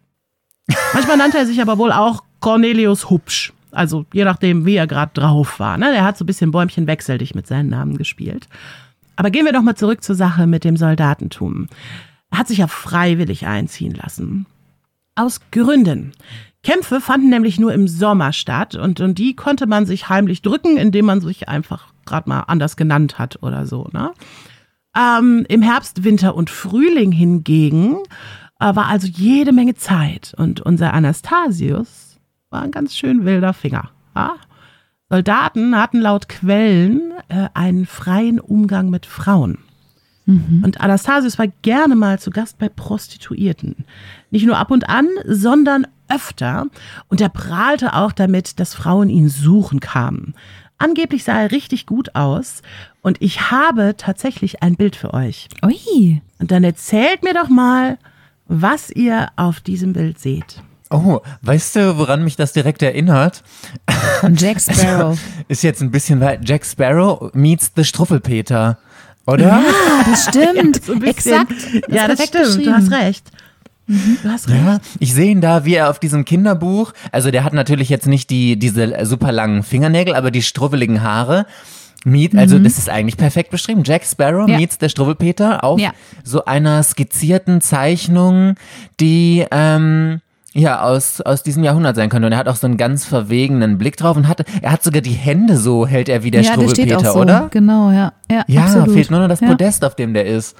[0.93, 3.53] Manchmal nannte er sich aber wohl auch Cornelius Hupsch.
[3.73, 5.77] Also je nachdem, wie er gerade drauf war.
[5.77, 5.91] Ne?
[5.91, 8.47] Der hat so ein bisschen Bäumchen wechsel mit seinen Namen gespielt.
[9.15, 11.67] Aber gehen wir doch mal zurück zur Sache mit dem Soldatentum.
[12.31, 14.45] Er hat sich ja freiwillig einziehen lassen.
[15.15, 16.13] Aus Gründen.
[16.63, 20.77] Kämpfe fanden nämlich nur im Sommer statt und, und die konnte man sich heimlich drücken,
[20.77, 23.89] indem man sich einfach gerade mal anders genannt hat oder so.
[23.91, 24.11] Ne?
[24.95, 27.97] Ähm, Im Herbst, Winter und Frühling hingegen
[28.59, 32.12] äh, war also jede Menge Zeit und unser Anastasius
[32.53, 33.89] war ein ganz schön wilder Finger.
[34.15, 34.35] Ja?
[35.09, 39.57] Soldaten hatten laut Quellen äh, einen freien Umgang mit Frauen.
[40.25, 43.83] Und Anastasius war gerne mal zu Gast bei Prostituierten.
[44.31, 46.67] Nicht nur ab und an, sondern öfter.
[47.09, 50.33] Und er prahlte auch damit, dass Frauen ihn suchen kamen.
[50.77, 52.61] Angeblich sah er richtig gut aus.
[53.01, 55.49] Und ich habe tatsächlich ein Bild für euch.
[55.61, 56.21] Ui.
[56.39, 57.97] Und dann erzählt mir doch mal,
[58.47, 60.63] was ihr auf diesem Bild seht.
[60.93, 63.43] Oh, weißt du, woran mich das direkt erinnert?
[64.21, 65.17] Und Jack Sparrow.
[65.47, 66.47] Ist jetzt ein bisschen weit.
[66.47, 68.77] Jack Sparrow meets the Struffelpeter.
[69.25, 69.45] Oder?
[69.47, 69.63] Ja,
[70.09, 70.81] das stimmt.
[70.89, 71.41] Ein bisschen.
[71.41, 71.53] Exakt.
[71.89, 72.65] Ja, das perfekt stimmt.
[72.67, 73.31] Du hast recht.
[73.87, 74.63] Du hast recht.
[74.65, 78.07] Ja, ich sehe ihn da, wie er auf diesem Kinderbuch, also der hat natürlich jetzt
[78.07, 81.45] nicht die, diese super langen Fingernägel, aber die struweligen Haare.
[82.05, 83.83] Meet, also das ist eigentlich perfekt beschrieben.
[83.85, 84.57] Jack Sparrow Ja.
[84.57, 85.91] meets der Struwwelpeter auf Ja.
[86.23, 88.55] so einer skizzierten Zeichnung,
[88.99, 90.19] die ähm,
[90.53, 92.27] ja aus, aus diesem Jahrhundert sein könnte.
[92.27, 95.01] Und er hat auch so einen ganz verwegenen Blick drauf und hat, er hat sogar
[95.01, 97.19] die Hände so, hält er wie der ja, der steht auch Struwwelpeter, so.
[97.19, 97.47] oder?
[97.51, 98.13] Genau, ja.
[98.31, 98.91] Ja, Ja, absolut.
[98.91, 99.47] fehlt nur noch das ja.
[99.47, 100.55] Podest, auf dem der ist.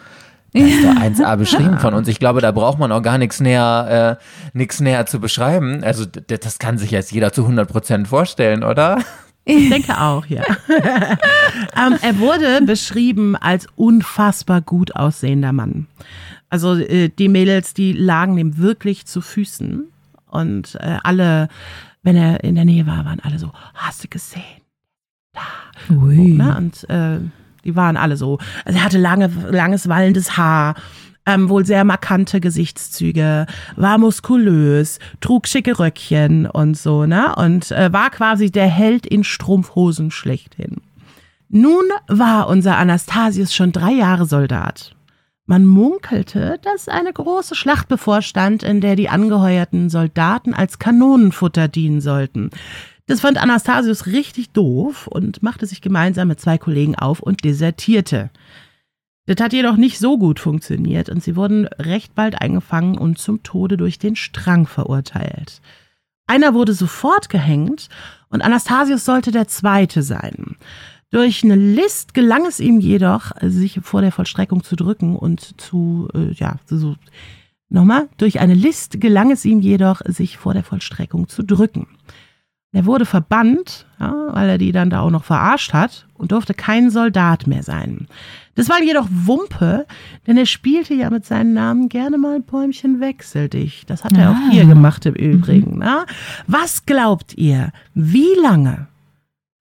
[0.53, 2.07] Das ist doch 1A beschrieben von uns.
[2.07, 5.83] Ich glaube, da braucht man auch gar nichts näher, äh, nichts näher zu beschreiben.
[5.83, 8.99] Also das kann sich jetzt jeder zu 100 Prozent vorstellen, oder?
[9.45, 10.43] Ich denke auch, ja.
[10.69, 15.87] ähm, er wurde beschrieben als unfassbar gut aussehender Mann.
[16.53, 19.87] Also äh, die Mädels, die lagen ihm wirklich zu Füßen.
[20.27, 21.47] Und äh, alle,
[22.03, 24.61] wenn er in der Nähe war, waren alle so, hast du gesehen?
[25.89, 26.35] Ui.
[26.35, 26.55] Ne?
[26.55, 27.17] Und äh,
[27.63, 28.37] die waren alle so.
[28.65, 30.75] Also er hatte lange, langes, wallendes Haar,
[31.25, 37.35] ähm, wohl sehr markante Gesichtszüge, war muskulös, trug schicke Röckchen und so, ne?
[37.35, 40.81] Und äh, war quasi der Held in Strumpfhosen schlechthin.
[41.49, 44.95] Nun war unser Anastasius schon drei Jahre Soldat.
[45.45, 51.99] Man munkelte, dass eine große Schlacht bevorstand, in der die angeheuerten Soldaten als Kanonenfutter dienen
[51.99, 52.49] sollten.
[53.07, 58.29] Das fand Anastasius richtig doof und machte sich gemeinsam mit zwei Kollegen auf und desertierte.
[59.25, 63.43] Das hat jedoch nicht so gut funktioniert und sie wurden recht bald eingefangen und zum
[63.43, 65.61] Tode durch den Strang verurteilt.
[66.25, 67.89] Einer wurde sofort gehängt
[68.29, 70.55] und Anastasius sollte der zweite sein.
[71.13, 76.07] Durch eine List gelang es ihm jedoch, sich vor der Vollstreckung zu drücken und zu,
[76.15, 76.95] äh, ja, so,
[77.69, 81.85] nochmal, durch eine List gelang es ihm jedoch, sich vor der Vollstreckung zu drücken.
[82.71, 86.55] Er wurde verbannt, ja, weil er die dann da auch noch verarscht hat und durfte
[86.55, 88.07] kein Soldat mehr sein.
[88.55, 89.85] Das war jedoch Wumpe,
[90.25, 93.85] denn er spielte ja mit seinem Namen gerne mal Bäumchen wechsel dich.
[93.85, 95.77] Das hat er auch hier gemacht im Übrigen.
[95.77, 96.07] Na?
[96.47, 98.87] Was glaubt ihr, wie lange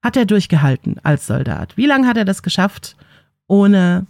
[0.02, 1.76] hat er durchgehalten als Soldat?
[1.76, 2.96] Wie lange hat er das geschafft,
[3.46, 4.06] ohne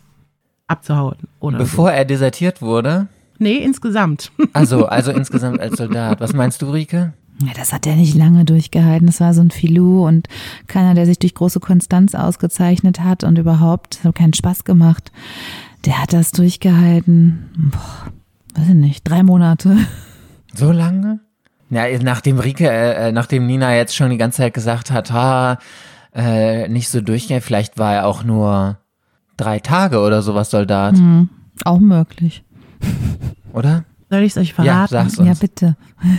[0.67, 1.17] abzuhauen?
[1.41, 3.09] Oder Bevor er desertiert wurde.
[3.39, 3.45] so?
[3.45, 4.31] Nee, insgesamt.
[4.53, 6.21] Also, also insgesamt als Soldat.
[6.21, 7.13] Was meinst du, Rike?
[7.45, 9.07] Ja, das hat er nicht lange durchgehalten.
[9.07, 10.29] Das war so ein Filou und
[10.69, 15.11] keiner, der sich durch große Konstanz ausgezeichnet hat und überhaupt hat keinen Spaß gemacht.
[15.85, 17.71] Der hat das durchgehalten.
[17.73, 18.13] Boah,
[18.61, 19.77] weiß ich nicht, drei Monate.
[20.55, 21.21] So lange?
[21.73, 25.57] Ja, nachdem Rike, äh, äh, nachdem Nina jetzt schon die ganze Zeit gesagt hat, ha,
[26.15, 28.77] äh, nicht so durchgehen, vielleicht war er auch nur
[29.39, 31.31] drei Tage oder sowas Soldat, Hm,
[31.65, 32.45] auch möglich.
[33.55, 33.85] oder?
[34.11, 34.55] Soll ich es euch Ja,
[34.87, 34.89] verraten?
[34.91, 35.29] sag's uns.
[35.29, 35.77] Ja, bitte.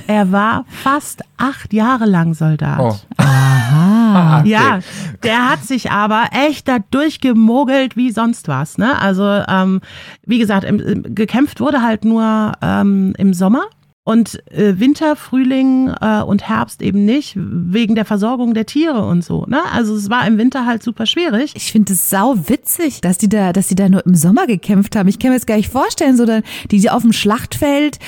[0.08, 2.80] er war fast acht Jahre lang Soldat.
[2.80, 2.96] Oh.
[3.18, 4.50] Ah, okay.
[4.50, 4.80] Ja,
[5.22, 8.80] der hat sich aber echt da durchgemogelt wie sonst was.
[8.80, 9.00] Ne?
[9.00, 9.82] Also, ähm,
[10.26, 13.66] wie gesagt, im, im, gekämpft wurde halt nur ähm, im Sommer.
[14.06, 19.24] Und äh, Winter, Frühling äh, und Herbst eben nicht, wegen der Versorgung der Tiere und
[19.24, 19.46] so.
[19.46, 19.62] Ne?
[19.72, 21.54] Also es war im Winter halt super schwierig.
[21.56, 24.98] ich finde es sau witzig, dass die da, dass die da nur im Sommer gekämpft
[24.98, 25.08] haben.
[25.08, 28.00] Ich kann mir das gar nicht vorstellen, so dann, die, die auf dem Schlachtfeld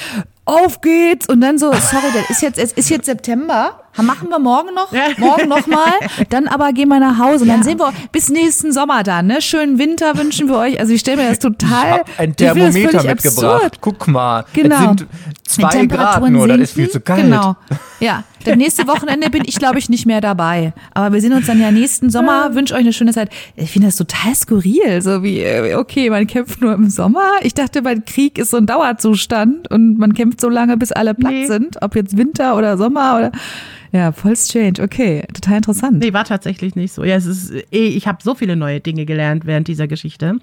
[0.45, 4.37] auf geht's und dann so, sorry, das ist jetzt, es ist jetzt September, machen wir
[4.39, 5.93] morgen noch, morgen noch mal,
[6.29, 9.41] dann aber gehen wir nach Hause und dann sehen wir bis nächsten Sommer dann, ne?
[9.41, 10.79] Schönen Winter wünschen wir euch.
[10.79, 13.55] Also ich stelle mir das total, Ich ein ich Thermometer völlig mitgebracht.
[13.55, 13.77] absurd.
[13.81, 14.45] Guck mal.
[14.53, 14.75] Genau.
[14.75, 15.07] Es sind
[15.45, 17.23] zwei Grad nur, das ist viel zu kalt.
[17.23, 17.55] Genau.
[17.99, 20.73] Ja, das nächste Wochenende bin ich, glaube ich, nicht mehr dabei.
[20.93, 22.53] Aber wir sehen uns dann ja nächsten Sommer.
[22.55, 23.29] Wünsche euch eine schöne Zeit.
[23.55, 25.01] Ich finde das total skurril.
[25.01, 27.25] So wie, äh, okay, man kämpft nur im Sommer.
[27.41, 31.13] Ich dachte, mein Krieg ist so ein Dauerzustand und man kämpft so lange, bis alle
[31.13, 31.47] platt Nee.
[31.47, 31.81] sind.
[31.81, 33.31] Ob jetzt Winter oder Sommer oder.
[33.91, 34.73] Ja, voll strange.
[34.81, 35.99] Okay, total interessant.
[35.99, 37.03] Nee, war tatsächlich nicht so.
[37.03, 40.37] Ja, es ist eh, ich habe so viele neue Dinge gelernt während dieser Geschichte.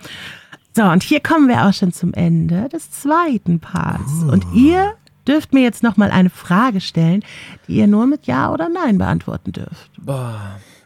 [0.75, 4.23] So, und hier kommen wir auch schon zum Ende des zweiten Parts.
[4.31, 4.95] Und ihr
[5.29, 7.25] dürft mir jetzt noch mal eine Frage stellen,
[7.69, 9.91] die ihr nur mit Ja oder Nein beantworten dürft.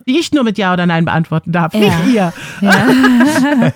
[0.07, 1.81] Die ich nur mit Ja oder Nein beantworten darf, Ja.
[1.81, 2.33] nicht ihr.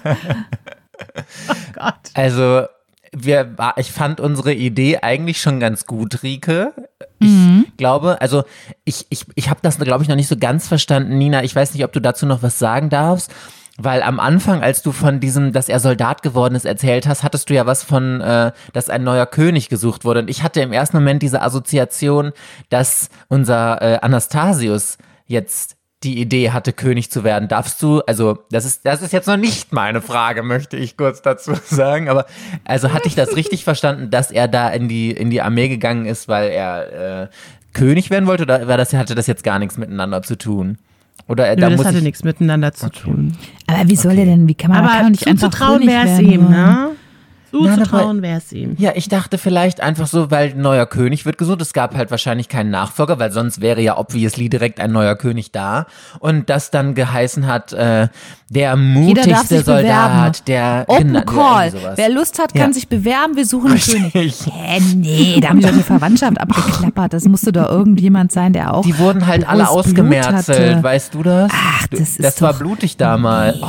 [1.49, 1.94] oh Gott.
[2.14, 2.64] Also,
[3.12, 6.73] wir, ich fand unsere Idee eigentlich schon ganz gut, Rike.
[7.18, 7.66] Ich Mhm.
[7.77, 8.44] glaube, also
[8.85, 11.42] ich, ich, ich habe das, glaube ich, noch nicht so ganz verstanden, Nina.
[11.42, 13.33] Ich weiß nicht, ob du dazu noch was sagen darfst.
[13.83, 17.49] Weil am Anfang, als du von diesem, dass er Soldat geworden ist, erzählt hast, hattest
[17.49, 20.21] du ja was von, äh, dass ein neuer König gesucht wurde.
[20.21, 22.33] Und ich hatte im ersten Moment diese Assoziation,
[22.69, 27.49] dass unser äh, Anastasius jetzt die Idee hatte, König zu werden.
[27.49, 31.23] Darfst du, also das ist, das ist jetzt noch nicht meine Frage, möchte ich kurz
[31.23, 32.27] dazu sagen, aber
[32.64, 36.05] also hatte ich das richtig verstanden, dass er da in die, in die Armee gegangen
[36.05, 37.29] ist, weil er äh,
[37.73, 40.79] König werden wollte oder war das, hatte das jetzt gar nichts miteinander zu tun?
[41.31, 43.37] Oder äh, Nö, da das muss hatte ich, nichts miteinander zu tun.
[43.69, 46.09] Aber wie soll der denn, wie kann man, man kann Aber nicht einfach zuzutrauen wäre
[46.09, 46.90] es ihm, ne?
[47.51, 48.77] Zuzutrauen wäre es ihm.
[48.79, 51.61] Ja, ich dachte vielleicht einfach so, weil ein neuer König wird gesucht.
[51.63, 55.53] Es gab halt wahrscheinlich keinen Nachfolger, weil sonst wäre ja obviously direkt ein neuer König
[55.53, 55.87] da.
[56.21, 58.09] Und das dann geheißen hat, äh,
[58.49, 59.87] der mutigste sich bewerben.
[59.87, 61.73] Soldat, der Open Genau, Call.
[61.97, 62.73] Wer Lust hat, kann Ja.
[62.75, 63.37] sich bewerben.
[63.37, 64.35] Wir suchen einen König.
[64.47, 67.13] Hä, nee, da haben die doch die Verwandtschaft abgeklappert.
[67.13, 68.83] Das musste doch irgendjemand sein, der auch.
[68.85, 71.51] Die wurden halt alle ausgemerzelt, weißt du das?
[71.55, 73.57] Ach, das ist Das war blutig damals.
[73.63, 73.67] Oh,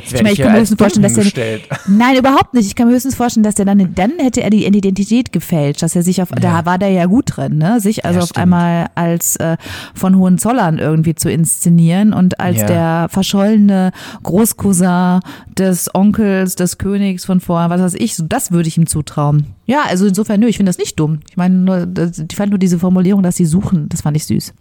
[0.00, 1.62] jetzt Ich meine, ich, ich kann mir höchstens vorstellen, dass gestellt.
[1.88, 2.66] Nein, überhaupt nicht.
[2.66, 5.94] Ich kann mir höchstens vorstellen, dass der dann, dann hätte er die Identität gefälscht, dass
[5.96, 7.80] er sich auf, da war der ja gut drin, ne?
[7.80, 8.42] Sich also Ja, auf stimmt.
[8.42, 9.56] einmal als äh,
[9.94, 12.66] von Hohenzollern irgendwie zu inszenieren und als Ja.
[12.66, 15.20] der verschollene Großcousin
[15.56, 19.46] des Onkels, des Königs von vor, was weiß ich, so, das würde ich ihm zutrauen.
[19.66, 21.20] Ja, also insofern, nö, ich finde das nicht dumm.
[21.30, 21.86] Ich meine, nur,
[22.28, 24.52] ich fand nur diese Formulierung, dass sie suchen, das fand ich süß.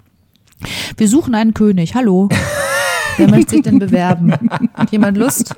[0.98, 2.30] Wir suchen einen König, hallo.
[3.20, 4.34] Wer möchte sich denn bewerben?
[4.74, 5.56] Hat jemand Lust?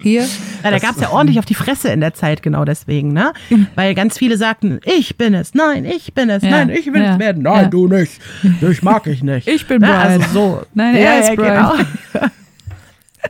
[0.00, 0.22] Hier?
[0.62, 3.32] Ja, da gab es ja ordentlich auf die Fresse in der Zeit, genau deswegen, ne?
[3.74, 7.00] Weil ganz viele sagten, ich bin es, nein, ich bin es, Ja, nein, ich will
[7.02, 7.68] ja, es werden, nein, ja.
[7.68, 9.48] du nicht, dich mag ich nicht.
[9.48, 10.00] Ich bin Ne, Brian.
[10.00, 10.62] Also so.
[10.74, 11.72] Nein, ja, er ist ja, Brian.
[12.12, 12.26] Genau,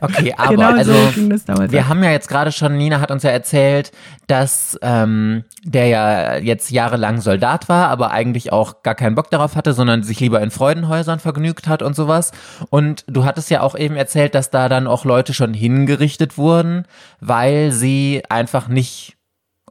[0.00, 3.30] Okay, aber genau also so wir haben ja jetzt gerade schon, Nina hat uns ja
[3.30, 3.92] erzählt,
[4.26, 9.57] dass ähm, der ja jetzt jahrelang Soldat war, aber eigentlich auch gar keinen Bock darauf
[9.57, 12.33] hatte, sondern sich lieber in Freudenhäusern vergnügt hat und sowas.
[12.70, 16.87] Und du hattest ja auch eben erzählt, dass da dann auch Leute schon hingerichtet wurden,
[17.20, 19.16] weil sie einfach nicht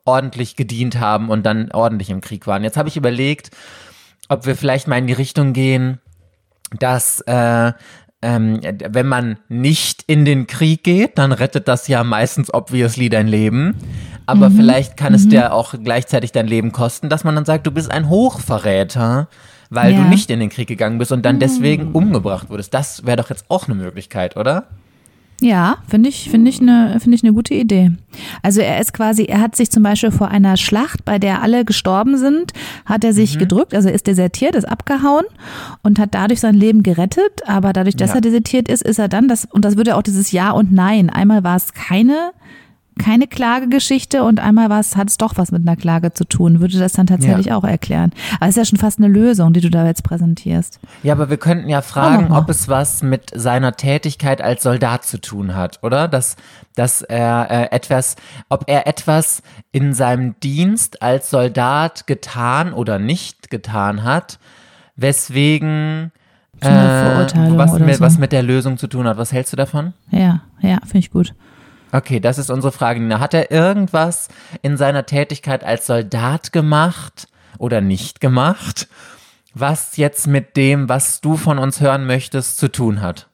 [0.06, 2.64] ordentlich gedient haben und dann ordentlich im Krieg waren.
[2.64, 3.52] Jetzt habe ich überlegt,
[4.30, 6.00] ob wir vielleicht mal in die Richtung gehen,
[6.80, 7.74] dass äh,
[8.24, 8.60] ähm,
[8.90, 13.76] wenn man nicht in den Krieg geht, dann rettet das ja meistens obviously dein Leben.
[14.26, 17.72] Aber vielleicht kann es dir auch gleichzeitig dein Leben kosten, dass man dann sagt, du
[17.72, 19.28] bist ein Hochverräter,
[19.70, 20.02] weil Ja.
[20.02, 22.74] du nicht in den Krieg gegangen bist und dann deswegen umgebracht wurdest.
[22.74, 24.68] Das wäre doch jetzt auch eine Möglichkeit, oder?
[25.44, 27.92] Ja, finde ich, finde ich eine, finde ich eine gute Idee.
[28.42, 31.66] Also er ist quasi, er hat sich zum Beispiel vor einer Schlacht, bei der alle
[31.66, 32.54] gestorben sind,
[32.86, 35.26] hat er sich gedrückt, also ist desertiert, ist abgehauen
[35.82, 37.42] und hat dadurch sein Leben gerettet.
[37.46, 38.16] Aber dadurch, dass Ja.
[38.16, 41.10] er desertiert ist, ist er dann das, und das würde auch dieses Ja und Nein.
[41.10, 42.32] Einmal war es keine,
[43.00, 46.60] keine Klagegeschichte und einmal war es, hat es doch was mit einer Klage zu tun.
[46.60, 48.12] Würde das dann tatsächlich auch erklären.
[48.36, 50.80] Aber es ist ja schon fast eine Lösung, die du da jetzt präsentierst.
[51.02, 52.40] Ja, aber wir könnten ja fragen, mal.
[52.40, 56.08] ob es was mit seiner Tätigkeit als Soldat zu tun hat, oder?
[56.08, 56.36] Dass,
[56.76, 58.16] dass er äh, etwas,
[58.50, 64.40] ob er etwas in seinem Dienst als Soldat getan oder nicht getan hat,
[64.96, 66.12] weswegen
[66.60, 68.04] Verurteilung was, mit, so.
[68.04, 69.18] was mit der Lösung zu tun hat.
[69.18, 69.94] Was hältst du davon?
[70.12, 71.34] Ja, ja, finde ich gut.
[71.94, 73.00] Okay, das ist unsere Frage.
[73.00, 73.20] Nina.
[73.20, 74.28] Hat er irgendwas
[74.64, 77.28] in seiner Tätigkeit als Soldat gemacht
[77.60, 78.88] oder nicht gemacht,
[79.54, 83.30] was jetzt mit dem, was du von uns hören möchtest, zu tun hat?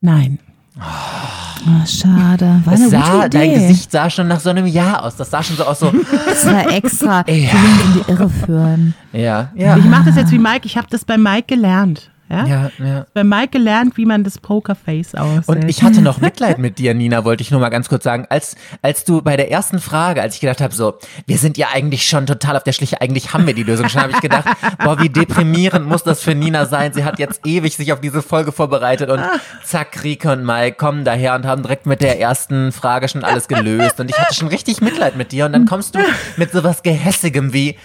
[0.00, 0.38] Nein.
[0.78, 2.60] Ah, schade.
[2.64, 3.54] War eine Es sah, gute dein.
[3.54, 5.16] Gesicht sah schon nach so einem Ja aus.
[5.16, 5.92] Das sah schon so aus, so,
[6.26, 7.24] Das war extra.
[7.28, 7.34] Ja.
[7.34, 8.94] Ich will in die Irre führen.
[9.12, 9.76] ja, ja.
[9.76, 12.11] Ich mache das jetzt wie Mike, ich habe das bei Mike gelernt.
[12.32, 12.46] Ja?
[12.46, 13.06] Ja, ja.
[13.12, 15.48] Bei Mike gelernt, wie man das Pokerface aussieht.
[15.48, 18.26] Und ich hatte noch Mitleid mit dir, Nina, wollte ich nur mal ganz kurz sagen.
[18.30, 20.94] Als, als du bei der ersten Frage, als ich gedacht habe, so,
[21.26, 24.00] wir sind ja eigentlich schon total auf der Schliche, eigentlich haben wir die Lösung schon,
[24.00, 24.48] habe ich gedacht,
[24.82, 26.94] boah, wie deprimierend muss das für Nina sein.
[26.94, 29.20] Sie hat jetzt ewig sich auf diese Folge vorbereitet und
[29.62, 33.46] zack, Rike und Mike kommen daher und haben direkt mit der ersten Frage schon alles
[33.46, 34.00] gelöst.
[34.00, 35.44] Und ich hatte schon richtig Mitleid mit dir.
[35.44, 35.98] Und dann kommst du
[36.38, 37.76] mit sowas Gehässigem wie,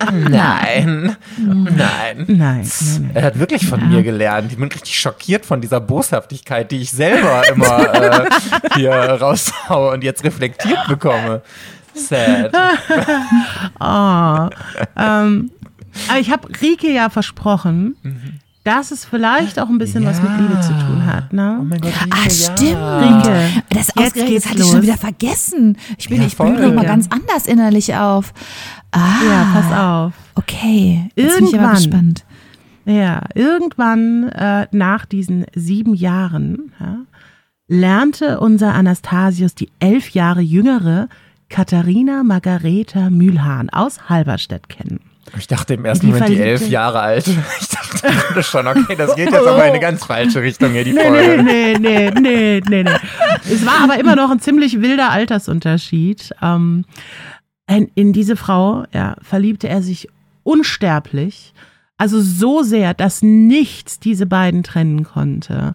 [0.00, 1.16] nein, nein.
[1.38, 2.70] Nein, nein, nein.
[3.14, 4.50] Er hat wirklich von mir gelernt.
[4.52, 8.28] Ich bin richtig schockiert von dieser Boshaftigkeit, die ich selber immer äh,
[8.74, 11.42] hier raushaue und jetzt reflektiert bekomme.
[11.94, 12.52] Sad.
[13.80, 14.48] Oh,
[14.96, 15.50] ähm,
[16.08, 17.96] aber ich habe Rike ja versprochen,
[18.64, 21.24] dass es vielleicht auch ein bisschen was mit Liebe zu tun hat.
[21.32, 21.60] Oh Ne?
[21.62, 22.30] mein Gott, Rike, Ah, ja.
[22.30, 23.26] stimmt.
[23.26, 25.78] Rike, Das jetzt ausgerechnet, hatte ich schon wieder vergessen.
[25.96, 26.66] Ich bin, Ja, ich bin voll.
[26.66, 26.88] noch mal Ja.
[26.90, 28.34] ganz anders innerlich auf.
[28.92, 30.12] Ah, Ja, pass auf.
[30.34, 31.74] Okay, jetzt bin ich aber Irgendwann.
[31.76, 32.24] gespannt.
[32.86, 36.98] Ja, irgendwann äh, nach diesen sieben Jahren ja,
[37.68, 41.08] lernte unser Anastasius die elf Jahre jüngere
[41.48, 45.00] Katharina Margareta Mühlhahn aus Halberstedt kennen.
[45.36, 47.26] Ich dachte im ersten Die Moment die elf Jahre alt.
[47.60, 50.84] Ich dachte gerade schon, okay, das geht jetzt aber in eine ganz falsche Richtung hier,
[50.84, 51.42] die Nee, Folge.
[51.42, 52.90] nee, nee, nee, nee, nee.
[53.44, 56.32] Es war aber immer noch ein ziemlich wilder Altersunterschied.
[56.42, 56.84] Ähm,
[57.68, 60.08] in, in diese Frau ja, verliebte er sich
[60.44, 61.52] unsterblich.
[61.98, 65.72] Also so sehr, dass nichts diese beiden trennen konnte.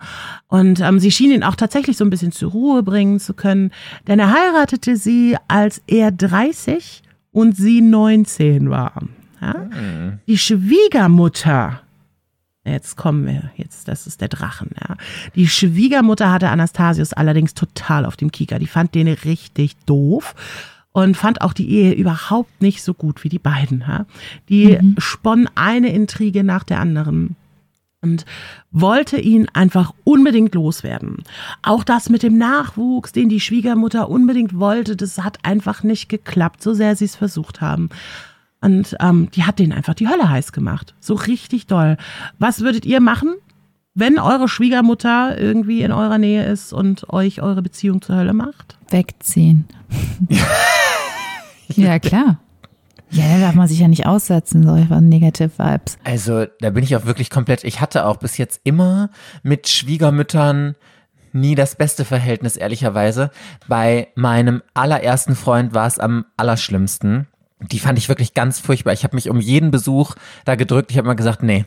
[0.48, 3.72] Und ähm, sie schien ihn auch tatsächlich so ein bisschen zur Ruhe bringen zu können,
[4.08, 7.02] denn er heiratete sie, als er 30
[7.32, 9.02] und sie 19 war.
[9.42, 9.56] Ja?
[10.28, 11.82] Die Schwiegermutter
[12.64, 14.96] Jetzt kommen wir, jetzt, das ist der Drachen, ja.
[15.34, 18.60] Die Schwiegermutter hatte Anastasius allerdings total auf dem Kieker.
[18.60, 20.36] Die fand den richtig doof
[20.94, 24.06] und fand auch die Ehe überhaupt nicht so gut wie die beiden, ja.
[24.50, 27.36] Die sponnen eine Intrige nach der anderen
[28.02, 28.26] und
[28.72, 31.18] wollte ihn einfach unbedingt loswerden.
[31.62, 36.64] Auch das mit dem Nachwuchs, den die Schwiegermutter unbedingt wollte, das hat einfach nicht geklappt,
[36.64, 37.90] so sehr sie es versucht haben.
[38.60, 40.94] Und ähm, die hat denen einfach die Hölle heiß gemacht.
[41.00, 41.98] So richtig doll.
[42.38, 43.36] Was würdet ihr machen,
[43.94, 48.78] wenn eure Schwiegermutter irgendwie in eurer Nähe ist und euch eure Beziehung zur Hölle macht?
[48.90, 49.66] Wegziehen.
[51.78, 52.40] ja, klar.
[53.10, 55.98] Ja, da darf man sich ja nicht aussetzen, solche Negative Vibes.
[56.06, 57.66] Also, da bin ich auch wirklich komplett.
[57.66, 59.10] Ich hatte auch bis jetzt immer
[59.44, 60.76] mit Schwiegermüttern
[61.34, 63.32] nie das beste Verhältnis, ehrlicherweise.
[63.68, 67.28] Bei meinem allerersten Freund war es am allerschlimmsten.
[67.60, 68.94] Die fand ich wirklich ganz furchtbar.
[68.94, 70.16] Ich habe mich um jeden Besuch
[70.46, 70.92] da gedrückt.
[70.92, 71.66] Ich habe immer gesagt, nee.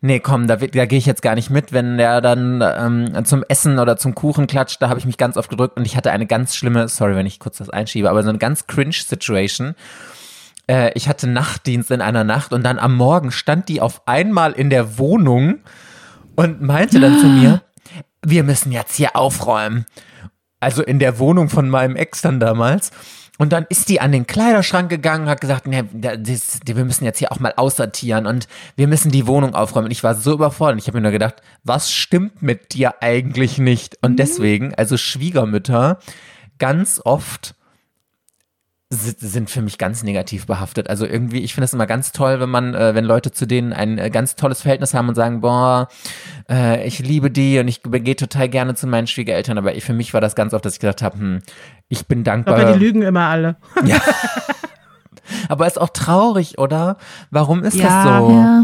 [0.00, 3.42] Nee, komm, da, da gehe ich jetzt gar nicht mit, wenn der dann ähm, zum
[3.48, 6.12] Essen oder zum Kuchen klatscht, da habe ich mich ganz oft gedrückt und ich hatte
[6.12, 9.74] eine ganz schlimme, sorry, wenn ich kurz das einschiebe, aber so eine ganz cringe Situation
[10.68, 14.52] äh, ich hatte Nachtdienst in einer Nacht und dann am Morgen stand die auf einmal
[14.52, 15.60] in der Wohnung
[16.36, 17.62] und meinte dann zu mir,
[18.24, 19.86] wir müssen jetzt hier aufräumen.
[20.60, 22.90] Also in der Wohnung von meinem Ex dann damals.
[23.38, 27.18] Und dann ist die an den Kleiderschrank gegangen, hat gesagt, nee, das, wir müssen jetzt
[27.18, 29.86] hier auch mal aussortieren und wir müssen die Wohnung aufräumen.
[29.86, 30.80] Und ich war so überfordert.
[30.80, 33.96] Ich habe mir nur gedacht, was stimmt mit dir eigentlich nicht?
[34.02, 36.00] Und deswegen, also Schwiegermütter,
[36.58, 37.54] ganz oft
[38.90, 40.88] sind für mich ganz negativ behaftet.
[40.88, 43.74] Also irgendwie, ich finde es immer ganz toll, wenn man, äh, wenn Leute zu denen
[43.74, 45.88] ein äh, ganz tolles Verhältnis haben und sagen, boah,
[46.48, 49.58] äh, ich liebe die und ich gehe total gerne zu meinen Schwiegereltern.
[49.58, 51.42] Aber ich, für mich war das ganz oft, dass ich gedacht habe, hm,
[51.88, 52.56] ich bin dankbar.
[52.56, 53.56] Aber die lügen immer alle.
[55.50, 56.96] Aber ist auch traurig, oder?
[57.30, 58.30] Warum ist Ja, das so?
[58.30, 58.62] Ja.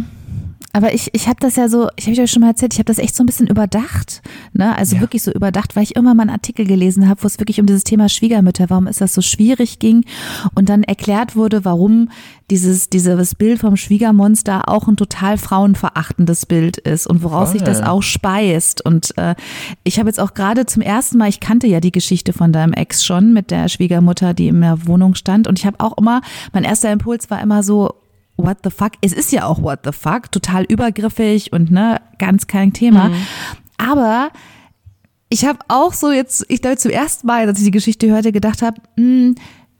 [0.74, 2.86] Aber ich, ich habe das ja so, ich habe euch schon mal erzählt, ich habe
[2.86, 4.22] das echt so ein bisschen überdacht.
[4.52, 4.76] Ne?
[4.76, 5.02] Also Ja.
[5.02, 7.66] wirklich so überdacht, weil ich immer mal einen Artikel gelesen habe, wo es wirklich um
[7.66, 10.04] dieses Thema Schwiegermütter, warum ist das so schwierig ging.
[10.56, 12.10] Und dann erklärt wurde, warum
[12.50, 17.78] dieses, dieses Bild vom Schwiegermonster auch ein total frauenverachtendes Bild ist und woraus sich das
[17.78, 17.88] Voll.
[17.88, 18.84] auch speist.
[18.84, 19.36] Und äh,
[19.84, 22.72] ich habe jetzt auch gerade zum ersten Mal, ich kannte ja die Geschichte von deinem
[22.72, 25.46] Ex schon mit der Schwiegermutter, die in der Wohnung stand.
[25.46, 26.20] Und ich habe auch immer,
[26.52, 27.94] mein erster Impuls war immer so,
[28.36, 28.92] what the fuck?
[29.00, 33.10] Es ist ja auch what the fuck, total übergriffig und ne, ganz kein Thema.
[33.78, 34.30] Aber
[35.28, 38.32] ich habe auch so jetzt, ich glaube zum ersten Mal, als ich die Geschichte hörte,
[38.32, 39.34] gedacht habe, mh,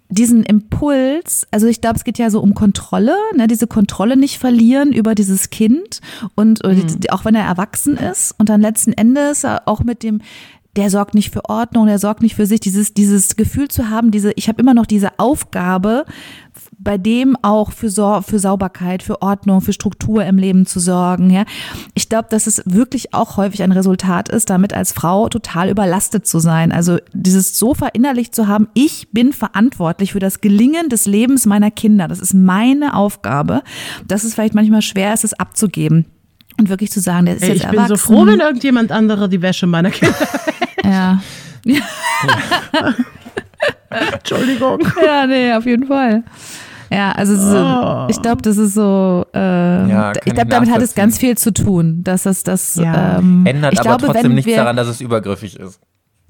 [0.09, 4.39] diesen Impuls, also ich glaube, es geht ja so um Kontrolle, ne, diese Kontrolle nicht
[4.39, 6.01] verlieren über dieses Kind
[6.35, 10.21] und die, auch wenn er erwachsen ist und dann letzten Endes auch mit dem
[10.77, 14.11] der sorgt nicht für Ordnung, der sorgt nicht für sich, dieses, dieses Gefühl zu haben,
[14.11, 16.05] diese, ich habe immer noch diese Aufgabe,
[16.79, 21.31] bei dem auch für, Sor für Sauberkeit, für Ordnung, für Struktur im Leben zu sorgen.
[21.31, 21.45] Ja.
[21.95, 26.27] Ich glaube, dass es wirklich auch häufig ein Resultat ist, damit als Frau total überlastet
[26.27, 26.73] zu sein.
[26.73, 31.71] Also dieses so verinnerlicht zu haben, ich bin verantwortlich für das Gelingen des Lebens meiner
[31.71, 32.09] Kinder.
[32.09, 33.63] Das ist meine Aufgabe.
[34.07, 36.07] Dass es vielleicht manchmal schwer ist, es abzugeben.
[36.59, 37.97] Und wirklich zu sagen, der ist Ey, jetzt ich bin erwachsen.
[37.97, 40.15] so froh, wenn irgendjemand andere die Wäsche meiner Kinder.
[40.85, 41.21] ja.
[44.13, 44.81] Entschuldigung.
[45.05, 46.23] ja, nee, auf jeden Fall.
[46.91, 48.07] Ja, also so, Oh.
[48.09, 51.53] ich glaube, das ist so, äh, Ja, ich glaube, damit hat es ganz viel zu
[51.53, 53.19] tun, dass das das Ja.
[53.19, 55.81] ähm, Ändert ich aber glaube, trotzdem nichts wir, daran, dass es übergriffig ist.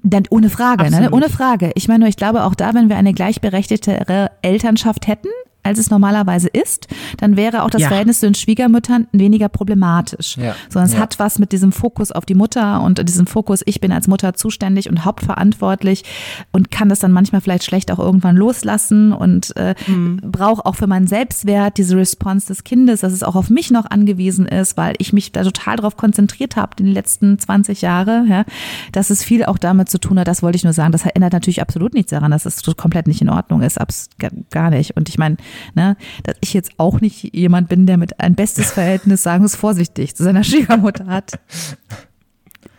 [0.03, 1.11] Dann ohne Frage, ne?
[1.11, 1.73] Ohne Frage.
[1.75, 5.29] Ich meine nur, ich glaube auch da, wenn wir eine gleichberechtigtere Elternschaft hätten,
[5.65, 6.87] als es normalerweise ist,
[7.19, 7.89] dann wäre auch das Ja.
[7.89, 10.37] Verhältnis zu den Schwiegermüttern weniger problematisch.
[10.37, 10.55] Ja.
[10.69, 11.01] Sondern es Ja.
[11.01, 14.35] hat was mit diesem Fokus auf die Mutter und diesem Fokus, ich bin als Mutter
[14.35, 16.05] zuständig und hauptverantwortlich
[16.53, 19.75] und kann das dann manchmal vielleicht schlecht auch irgendwann loslassen und äh,
[20.23, 23.87] brauche auch für meinen Selbstwert diese Response des Kindes, dass es auch auf mich noch
[23.91, 28.45] angewiesen ist, weil ich mich da total drauf konzentriert habe die letzten 20 Jahre, ja,
[28.93, 31.33] dass es viel auch damit zu tun hat, das wollte ich nur sagen, das ändert
[31.33, 34.71] natürlich absolut nichts daran, dass es so komplett nicht in Ordnung ist, abs gar- gar
[34.71, 34.97] nicht.
[34.97, 35.37] Und ich meine,
[35.75, 39.47] ne, dass ich jetzt auch nicht jemand bin, der mit ein bestes Verhältnis, sagen wir
[39.47, 41.33] es vorsichtig, zu seiner Schwiegermutter hat.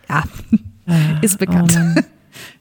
[0.09, 0.23] Ja,
[1.21, 1.78] ist bekannt.
[1.78, 2.01] Oh.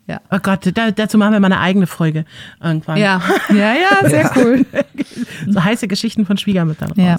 [0.07, 0.21] Ja.
[0.31, 2.27] oh Gott, da, dazu machen wir mal eine eigene Folge
[2.63, 2.99] irgendwann.
[2.99, 4.67] Ja, ja, ja, sehr cool.
[5.49, 6.99] So heiße Geschichten von Schwiegermüttern raus.
[6.99, 7.17] Ja.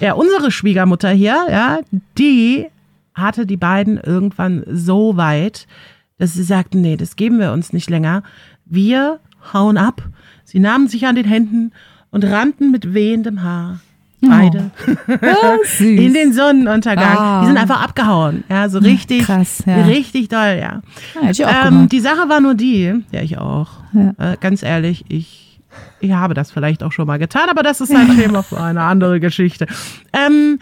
[0.00, 1.80] Ja, unsere Schwiegermutter hier, ja,
[2.16, 2.66] die
[3.14, 5.66] hatte die beiden irgendwann so weit,
[6.18, 8.22] dass sie sagten, nee, das geben wir uns nicht länger.
[8.64, 9.18] Wir
[9.52, 10.08] hauen ab.
[10.44, 11.72] Sie nahmen sich an den Händen
[12.10, 13.80] und rannten mit wehendem Haar.
[14.20, 14.72] Beide
[15.64, 15.80] süß.
[15.80, 17.16] in den Sonnenuntergang.
[17.16, 17.40] Ah.
[17.42, 18.42] Die sind einfach abgehauen.
[18.48, 19.84] Ja, so richtig, krass, ja.
[19.84, 20.82] richtig doll, ja.
[21.22, 21.92] Ja, ich auch Ähm, gemacht.
[21.92, 23.68] die Sache war nur die, ja, ich auch.
[23.92, 24.32] Ja.
[24.32, 25.60] Äh, ganz ehrlich, ich,
[26.00, 28.82] ich habe das vielleicht auch schon mal getan, aber das ist ein Thema für eine
[28.82, 29.66] andere Geschichte.
[30.12, 30.58] Ähm,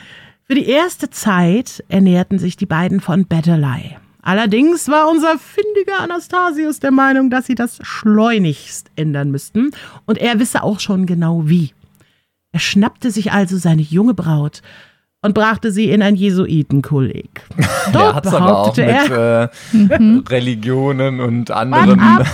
[0.47, 3.97] für die erste Zeit ernährten sich die beiden von Bettelei.
[4.27, 9.71] Allerdings war unser findiger Anastasius der Meinung, dass sie das schleunigst ändern müssten.
[10.05, 11.71] Und er wisse auch schon genau wie.
[12.51, 14.63] Er schnappte sich also seine junge Braut
[15.23, 17.45] und brachte sie in ein Jesuitenkolleg.
[17.93, 22.01] Dort hat es aber auch behauptete mit er, äh, Religionen und anderen.
[22.01, 22.27] ab.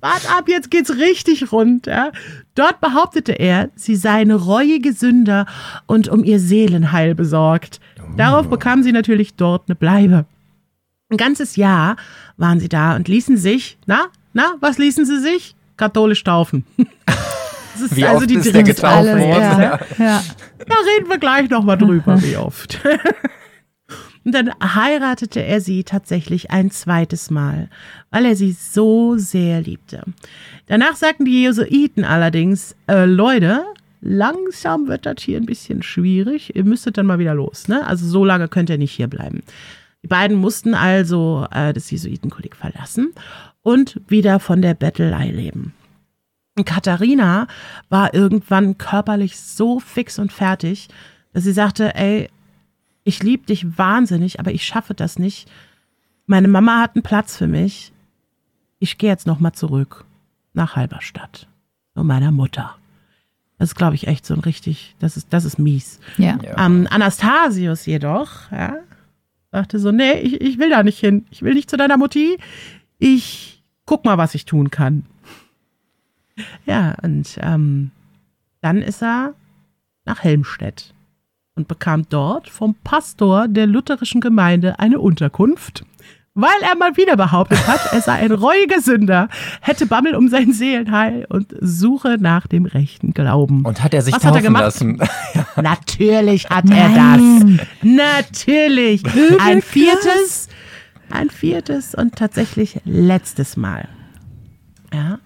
[0.00, 1.86] Wart ab, jetzt geht's richtig rund.
[1.88, 2.12] Ja?
[2.54, 5.46] Dort behauptete er, sie seien reuige Sünder
[5.86, 7.80] und um ihr Seelenheil besorgt.
[8.16, 10.26] Darauf bekam sie natürlich dort eine Bleibe.
[11.12, 11.96] Ein ganzes Jahr
[12.38, 15.54] waren sie da und ließen sich, na, na, was ließen sie sich?
[15.76, 16.64] Katholisch taufen.
[17.74, 19.30] Das ist Wie also oft die ist der dritte getauft worden?
[19.30, 20.22] ja, ja.
[20.58, 22.78] Da reden wir gleich nochmal drüber, wie oft.
[24.26, 27.70] Und dann heiratete er sie tatsächlich ein zweites Mal,
[28.10, 30.02] weil er sie so sehr liebte.
[30.66, 33.64] Danach sagten die Jesuiten allerdings, äh, Leute,
[34.02, 36.54] langsam wird das hier ein bisschen schwierig.
[36.54, 37.68] Ihr müsstet dann mal wieder los.
[37.68, 37.86] Ne?
[37.86, 39.42] Also so lange könnt ihr nicht hier bleiben.
[40.02, 43.12] Die beiden mussten also äh, das Jesuitenkolleg verlassen
[43.62, 45.74] und wieder von der Bettelei leben.
[46.56, 47.46] Und Katharina
[47.88, 50.88] war irgendwann körperlich so fix und fertig,
[51.32, 52.28] dass sie sagte, ey,
[53.04, 55.50] ich liebe dich wahnsinnig, aber ich schaffe das nicht.
[56.26, 57.92] Meine Mama hat einen Platz für mich.
[58.78, 60.04] Ich gehe jetzt noch mal zurück
[60.52, 61.48] nach Halberstadt
[61.94, 62.76] zu meiner Mutter.
[63.58, 66.00] Das ist, glaube ich, echt so ein richtig, das ist, das ist mies.
[66.18, 66.38] ja.
[66.42, 66.66] Ja.
[66.66, 68.76] Ähm, Anastasius jedoch, ja,
[69.52, 71.26] sagte so, nee, ich, ich will da nicht hin.
[71.30, 72.38] Ich will nicht zu deiner Mutti.
[72.98, 75.04] Ich guck mal, was ich tun kann.
[76.64, 77.90] Ja, und ähm,
[78.62, 79.34] dann ist er
[80.04, 80.94] nach Helmstedt
[81.54, 85.84] und bekam dort vom Pastor der lutherischen Gemeinde eine Unterkunft,
[86.34, 89.28] weil er mal wieder behauptet hat, er sei ein reuiger Sünder,
[89.60, 93.64] hätte Bammel um sein Seelenheil und suche nach dem rechten Glauben.
[93.64, 94.62] Und hat er sich Was hat er taufen gemacht?
[94.62, 95.02] lassen?
[95.56, 97.22] Natürlich hat er das.
[97.82, 99.02] Natürlich.
[99.40, 100.48] Ein viertes,
[101.10, 103.88] ein viertes und tatsächlich letztes Mal.
[104.94, 105.18] Ja.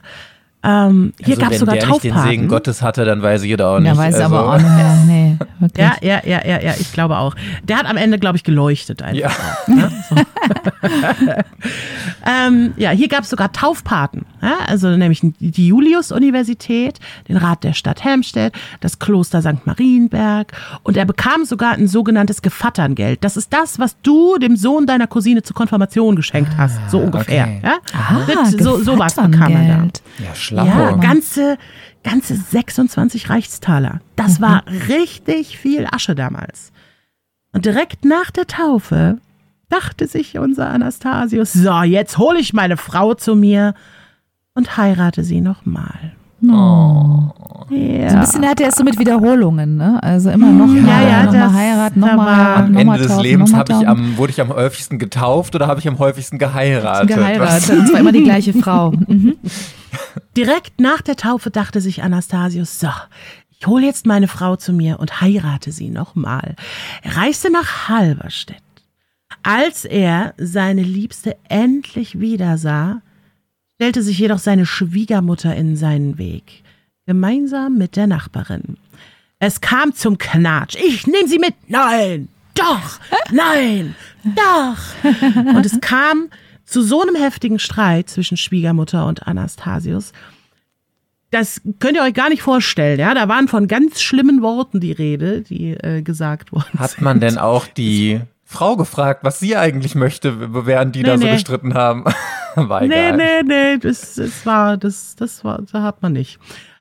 [0.65, 2.49] Ähm, hier Also, gab es wenn sogar der nicht den Segen Taufpaten.
[2.49, 3.87] Gottes hatte, dann weiß jeder auch nicht.
[3.89, 4.97] Ja, weiß also, aber auch nicht mehr.
[5.07, 5.37] Nee.
[5.77, 7.35] Ja, ja, ja, ja, ja, ich glaube auch.
[7.65, 9.17] Der hat am Ende, glaube ich, geleuchtet einfach.
[9.21, 9.29] Ja.
[9.29, 9.93] auch, ne?
[10.09, 10.17] so.
[12.27, 14.27] ähm, ja, hier gab es sogar Taufpaten.
[14.43, 14.55] Ja?
[14.67, 19.67] Also nämlich die Julius-Universität, den Rat der Stadt Helmstedt, das Kloster St.
[19.67, 23.23] Marienberg und er bekam sogar ein sogenanntes Gevatterngeld.
[23.25, 27.45] Das ist das, was du dem Sohn deiner Cousine zur Konfirmation geschenkt hast, so ungefähr.
[27.45, 27.61] okay.
[27.63, 27.75] Ja?
[27.93, 30.25] Ah, Das- so, sowas bekam er da.
[30.25, 30.69] Ja, Schlappo.
[30.69, 31.59] Ja, ganze,
[32.03, 34.01] ganze 26 Reichstaler.
[34.17, 36.73] Das war richtig viel Asche damals.
[37.53, 39.19] Und direkt nach der Taufe
[39.69, 43.75] dachte sich unser Anastasius, so, jetzt hole ich meine Frau zu mir
[44.55, 46.13] und heirate sie nochmal.
[46.43, 47.33] Oh.
[47.71, 48.11] Ja.
[48.11, 50.01] So ein bisschen hat er es so mit Wiederholungen, ne?
[50.03, 52.99] Also immer noch Ja, mal, ja, noch mal heiraten, noch mal Am noch mal Ende
[52.99, 56.39] des taufen, Lebens ich am, wurde ich am häufigsten getauft oder habe ich am häufigsten
[56.39, 57.09] geheiratet?
[57.17, 57.71] geheiratet.
[57.71, 58.93] Und zwar immer die gleiche Frau.
[59.09, 59.37] Mhm.
[60.37, 62.89] Direkt nach der Taufe dachte sich Anastasius, so,
[63.59, 66.57] ich hole jetzt meine Frau zu mir und heirate sie nochmal.
[67.03, 68.61] Er reiste nach Halberstedt.
[69.47, 73.01] Als er seine Liebste endlich wieder sah,
[73.77, 76.65] stellte sich jedoch seine Schwiegermutter in seinen Weg,
[77.07, 78.77] gemeinsam mit der Nachbarin.
[79.39, 80.75] Es kam zum Knatsch.
[80.75, 81.55] Ich nehme sie mit.
[81.69, 82.99] Nein, doch,
[83.31, 83.95] nein,
[84.25, 85.15] doch.
[85.55, 86.29] Und es kam
[86.65, 90.11] zu so einem heftigen Streit zwischen Schwiegermutter und Anastasius.
[91.31, 93.15] Das könnt ihr euch gar nicht vorstellen, ja.
[93.15, 96.81] Da waren von ganz schlimmen Worten die Rede, die äh, gesagt wurden.
[96.81, 101.19] Hat man denn auch die Frau gefragt, was sie eigentlich möchte, während die Nee, da
[101.19, 101.33] so nee.
[101.33, 102.05] gestritten haben?
[102.55, 103.17] War Nee, egal.
[103.17, 106.39] nee, nee, das, das war, das, das war, da hat man nicht.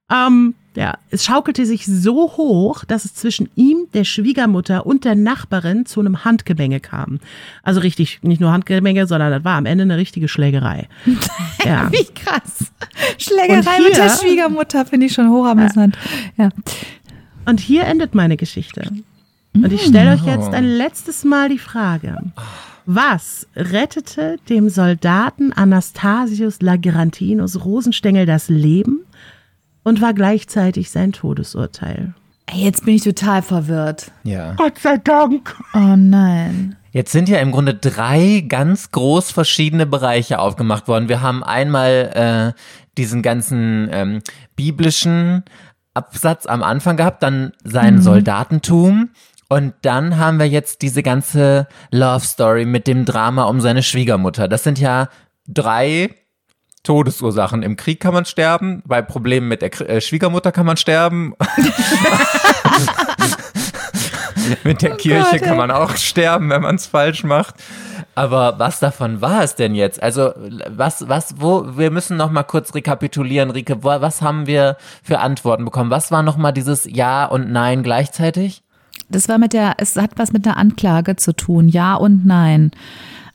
[0.09, 5.15] Ähm, ja, es schaukelte sich so hoch, dass es zwischen ihm, der Schwiegermutter und der
[5.15, 7.19] Nachbarin zu einem Handgemenge kam.
[7.63, 10.87] Also richtig, nicht nur Handgemenge, sondern das war am Ende eine richtige Schlägerei.
[11.65, 11.91] Ja.
[11.91, 12.71] Wie krass.
[13.17, 15.97] Schlägerei Und mit der hier- Schwiegermutter finde ich schon hochamüsant.
[16.37, 16.49] Ja.
[17.47, 18.83] Und hier endet meine Geschichte.
[19.55, 22.17] Und ich stelle euch jetzt ein letztes Mal die Frage.
[22.85, 29.05] Was rettete dem Soldaten Anastasius Lagrantinus Rosenstengel das Leben
[29.83, 32.13] und war gleichzeitig sein Todesurteil?
[32.47, 34.11] Ey, jetzt bin ich total verwirrt.
[34.23, 34.53] Ja.
[34.53, 35.55] Gott sei Dank.
[35.73, 36.75] Oh nein.
[36.91, 41.09] Jetzt sind ja im Grunde drei ganz groß verschiedene Bereiche aufgemacht worden.
[41.09, 42.61] Wir haben einmal äh,
[42.97, 44.21] diesen ganzen ähm,
[44.55, 45.43] biblischen
[45.95, 49.09] Absatz am Anfang gehabt, dann sein Soldatentum
[49.49, 54.47] und dann haben wir jetzt diese ganze Love Story mit dem Drama um seine Schwiegermutter.
[54.47, 55.09] Das sind ja
[55.47, 56.09] drei
[56.83, 57.63] Todesursachen.
[57.63, 61.33] Im Krieg kann man sterben, bei Problemen mit der Kr- äh, Schwiegermutter kann man sterben.
[64.63, 67.55] mit der Kirche Gott, kann man auch sterben, wenn man es falsch macht.
[68.13, 70.01] Aber was davon war es denn jetzt?
[70.01, 70.31] Also
[70.69, 71.77] was, was, wo?
[71.77, 73.83] Wir müssen noch mal kurz rekapitulieren, Rike.
[73.83, 75.89] Wo, was haben wir für Antworten bekommen?
[75.91, 78.63] Was war noch mal dieses Ja und Nein gleichzeitig?
[79.09, 82.71] Das war mit der, es hat was mit der Anklage zu tun, ja und nein.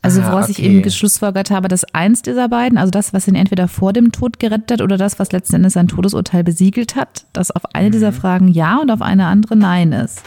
[0.02, 0.66] Also Ah, woraus ich okay.
[0.68, 4.38] eben geschlussfolgert habe, dass eins dieser beiden, also das, was ihn entweder vor dem Tod
[4.38, 7.92] gerettet hat oder das, was letzten Endes sein Todesurteil besiegelt hat, dass auf eine Mhm.
[7.92, 10.22] dieser Fragen ja und auf eine andere nein ist.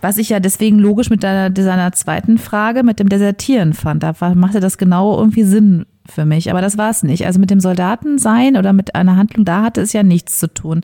[0.00, 4.02] Was ich ja deswegen logisch mit deiner, seiner zweiten Frage, mit dem Desertieren fand.
[4.02, 6.50] Da machte das genau irgendwie Sinn für mich.
[6.50, 7.26] Aber das war es nicht.
[7.26, 10.52] Also mit dem Soldaten sein oder mit einer Handlung, da hatte es ja nichts zu
[10.52, 10.82] tun.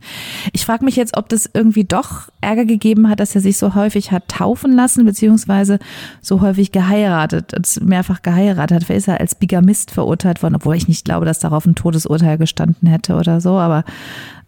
[0.52, 3.74] Ich frage mich jetzt, ob das irgendwie doch Ärger gegeben hat, dass er sich so
[3.74, 5.78] häufig hat taufen lassen, beziehungsweise
[6.20, 7.52] so häufig geheiratet,
[7.82, 8.84] mehrfach geheiratet hat.
[8.84, 12.38] Vielleicht ist er als Bigamist verurteilt worden, obwohl ich nicht glaube, dass darauf ein Todesurteil
[12.38, 13.58] gestanden hätte oder so.
[13.58, 13.84] Aber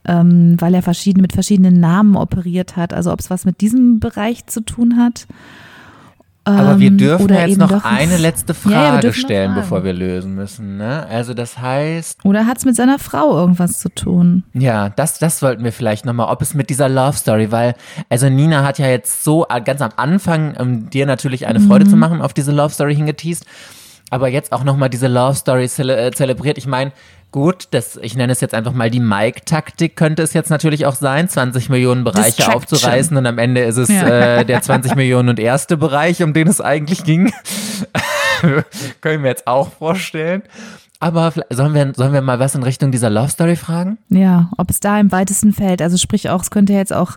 [0.09, 2.93] ähm, weil er verschiedene, mit verschiedenen Namen operiert hat.
[2.93, 5.27] Also ob es was mit diesem Bereich zu tun hat.
[6.45, 9.55] Aber wir Ähm, dürfen oder ja jetzt noch eine letzte Ja, ja, Frage noch stellen,
[9.55, 10.79] bevor wir lösen müssen.
[10.79, 11.07] Ne?
[11.11, 14.45] Also das heißt, Oder hat es mit seiner Frau irgendwas zu tun?
[14.55, 17.75] Ja, das, das wollten wir vielleicht nochmal, ob es mit dieser Love Story, weil,
[18.09, 21.85] also Nina hat ja jetzt so äh, ganz am Anfang, um dir natürlich eine Freude
[21.85, 21.91] Mhm.
[21.91, 23.45] zu machen, auf diese Love Story hingeteased,
[24.09, 26.57] aber jetzt auch nochmal diese Love Story zele äh, zelebriert.
[26.57, 26.93] Ich meine,
[27.31, 30.95] gut, das, ich nenne es jetzt einfach mal die Mike-Taktik, könnte es jetzt natürlich auch
[30.95, 34.39] sein, 20 Millionen Bereiche aufzureißen und am Ende ist es Ja.
[34.39, 37.33] äh, der 20 Millionen und erste Bereich, um den es eigentlich ging.
[39.01, 40.43] Können wir jetzt auch vorstellen.
[41.01, 43.99] Aber sollen wir, sollen wir mal was in Richtung dieser Love Story fragen?
[44.09, 45.81] Ja, ob es da im weitesten fällt.
[45.81, 47.13] Also sprich auch, es könnte jetzt auch,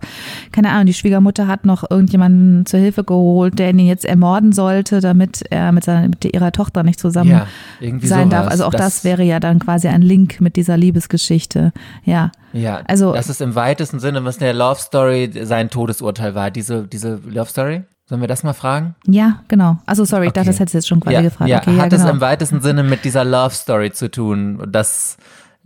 [0.52, 5.00] keine Ahnung, die Schwiegermutter hat noch irgendjemanden zur Hilfe geholt, der ihn jetzt ermorden sollte,
[5.00, 7.48] damit er mit, seiner, mit ihrer Tochter nicht zusammen Ja,
[7.80, 8.44] irgendwie sein darf.
[8.44, 8.52] sowas.
[8.52, 11.74] Also auch das, wäre ja dann quasi ein Link mit dieser Liebesgeschichte.
[12.04, 12.32] Ja.
[12.54, 16.52] Ja, also- das ist im weitesten Sinne, was der Love Story sein Todesurteil war.
[16.52, 17.82] Diese, diese Love Story?
[18.12, 18.96] Sollen wir das mal fragen?
[19.08, 19.78] Ja, genau.
[19.86, 20.50] Also sorry, ich dachte, Okay.
[20.50, 21.50] das hättest du jetzt schon quasi ja, gefragt.
[21.50, 21.60] ja.
[21.60, 22.04] okay, ja, hat genau.
[22.04, 25.16] es im weitesten Sinne mit dieser Love Story zu tun, das,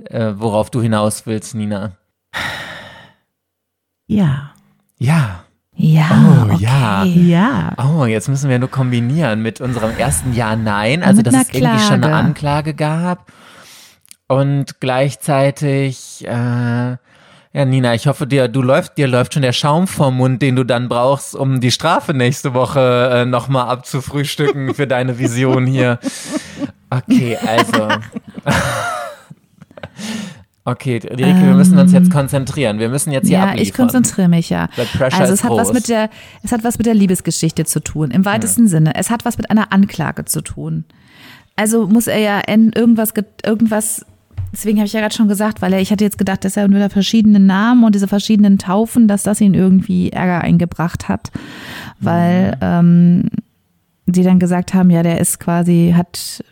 [0.03, 1.93] äh, worauf du hinaus willst, Nina?
[4.05, 4.51] Ja.
[4.99, 5.43] Ja.
[5.73, 6.63] ja, Oh, okay.
[6.63, 7.03] ja.
[7.03, 7.73] Ja.
[7.83, 11.79] Oh, jetzt müssen wir nur kombinieren mit unserem ersten Ja-Nein, also Mit dass es irgendwie
[11.79, 12.15] schon eine Klage.
[12.15, 13.31] Anklage gab
[14.27, 16.97] und gleichzeitig, äh,
[17.55, 20.55] ja Nina, ich hoffe dir, du läuft, dir läuft schon der Schaum vom Mund, den
[20.55, 25.99] du dann brauchst, um die Strafe nächste Woche äh, nochmal abzufrühstücken für deine Vision hier.
[26.89, 27.87] Okay, also.
[30.67, 32.79] Okay, Rike, wir müssen uns jetzt konzentrieren.
[32.79, 33.61] Wir müssen jetzt hier Ja, abliefern.
[33.67, 34.67] ich konzentriere mich ja.
[35.11, 35.73] Also es hat was groß.
[35.73, 36.09] mit der,
[36.41, 38.95] es hat was mit der Liebesgeschichte zu tun, im weitesten Sinne.
[38.95, 40.83] Es hat was mit einer Anklage zu tun.
[41.55, 44.07] Also muss er ja irgendwas, ge- irgendwas,
[44.51, 46.67] deswegen habe ich ja gerade schon gesagt, weil er, ich hatte jetzt gedacht, dass er
[46.67, 51.31] nur verschiedene Namen und diese verschiedenen Taufen, dass das ihn irgendwie Ärger eingebracht hat,
[51.99, 53.29] weil ähm,
[54.05, 56.43] die dann gesagt haben, ja, der ist quasi, hat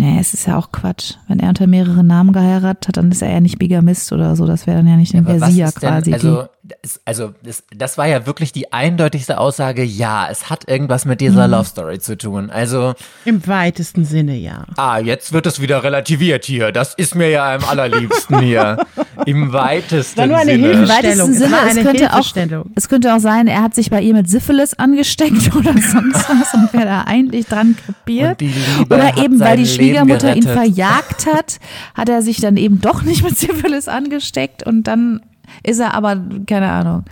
[0.00, 1.14] Nee, es ist ja auch Quatsch.
[1.26, 4.46] Wenn er unter mehreren Namen geheiratet hat, dann ist er ja nicht Bigamist oder so.
[4.46, 5.12] Das wäre dann ja nicht,
[5.50, 6.44] sie ja ist denn- quasi also,
[6.82, 11.20] das, also das, das war ja wirklich die eindeutigste Aussage, ja, es hat irgendwas mit
[11.20, 11.52] dieser Mhm.
[11.52, 12.50] Love Story zu tun.
[12.50, 12.94] Also,
[13.24, 14.66] Im weitesten Sinne ja.
[14.76, 16.72] ah, jetzt wird es wieder relativiert hier.
[16.72, 18.78] Das ist mir ja am allerliebsten hier.
[19.26, 20.70] Im weitesten War nur eine Sinne.
[20.70, 21.32] Im weitesten.
[21.32, 22.32] Es Sinne, es eine könnte, auch,
[22.74, 26.54] es könnte auch sein, er hat sich bei ihr mit Syphilis angesteckt oder sonst was
[26.54, 28.42] und wäre da eigentlich dran krepiert.
[28.90, 31.58] Oder eben, weil die Schwiegermutter ihn verjagt hat,
[31.94, 35.20] hat er sich dann eben doch nicht mit Syphilis angesteckt und dann
[35.62, 37.04] ist er aber, keine Ahnung,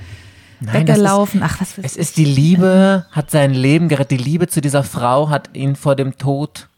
[0.61, 1.41] Nein, das ist- weggelaufen.
[1.45, 4.13] Ach, was für Es ist die Liebe, hat sein Leben gerettet.
[4.19, 6.69] Die Liebe zu dieser Frau hat ihn vor dem Tod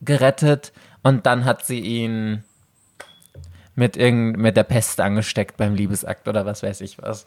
[0.00, 2.42] gerettet und dann hat sie ihn
[3.78, 7.26] mit, irgend, mit der Pest angesteckt beim Liebesakt oder was weiß ich was.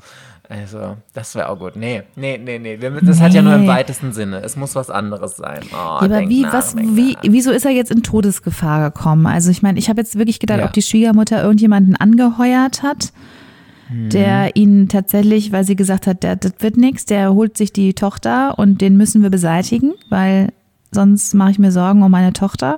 [0.49, 1.75] Also, das wäre auch gut.
[1.75, 2.75] Nee, nee, nee, nee.
[3.03, 3.67] Das hat ja nur im Nee.
[3.67, 4.41] weitesten Sinne.
[4.41, 5.59] Es muss was anderes sein.
[5.71, 7.21] Oh, aber wie, nach, was, wie, nach.
[7.21, 9.27] wieso ist er jetzt in Todesgefahr gekommen?
[9.27, 10.65] Also ich meine, ich habe jetzt wirklich gedacht, Ja.
[10.65, 13.13] ob die Schwiegermutter irgendjemanden angeheuert hat,
[13.91, 14.09] Mhm.
[14.09, 17.93] der ihn tatsächlich, weil sie gesagt hat, der, das wird nichts, der holt sich die
[17.93, 20.51] Tochter und den müssen wir beseitigen, weil
[20.91, 22.77] sonst mache ich mir Sorgen um meine Tochter.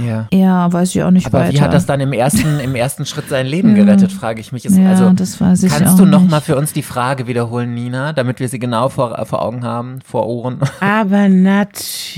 [0.00, 0.28] Ja.
[0.32, 1.52] Ja, weiß ich auch nicht Aber weiter.
[1.52, 4.64] wie hat das dann im ersten, im ersten Schritt sein Leben gerettet, frage ich mich.
[4.64, 6.30] Ist, Ja, also, das weiß ich kannst auch du noch nicht.
[6.30, 9.98] mal für uns die Frage wiederholen, Nina, damit wir sie genau vor, vor Augen haben,
[10.04, 10.60] vor Ohren?
[10.80, 11.28] Aber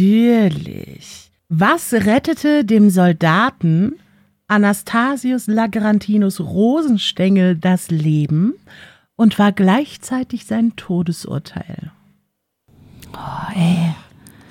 [0.03, 1.31] natürlich.
[1.49, 3.95] Was rettete dem Soldaten
[4.53, 8.53] Anastasius Lagrantinus Rosenstengel das Leben
[9.17, 11.91] und war gleichzeitig sein Todesurteil?
[13.15, 13.95] Oh, ey.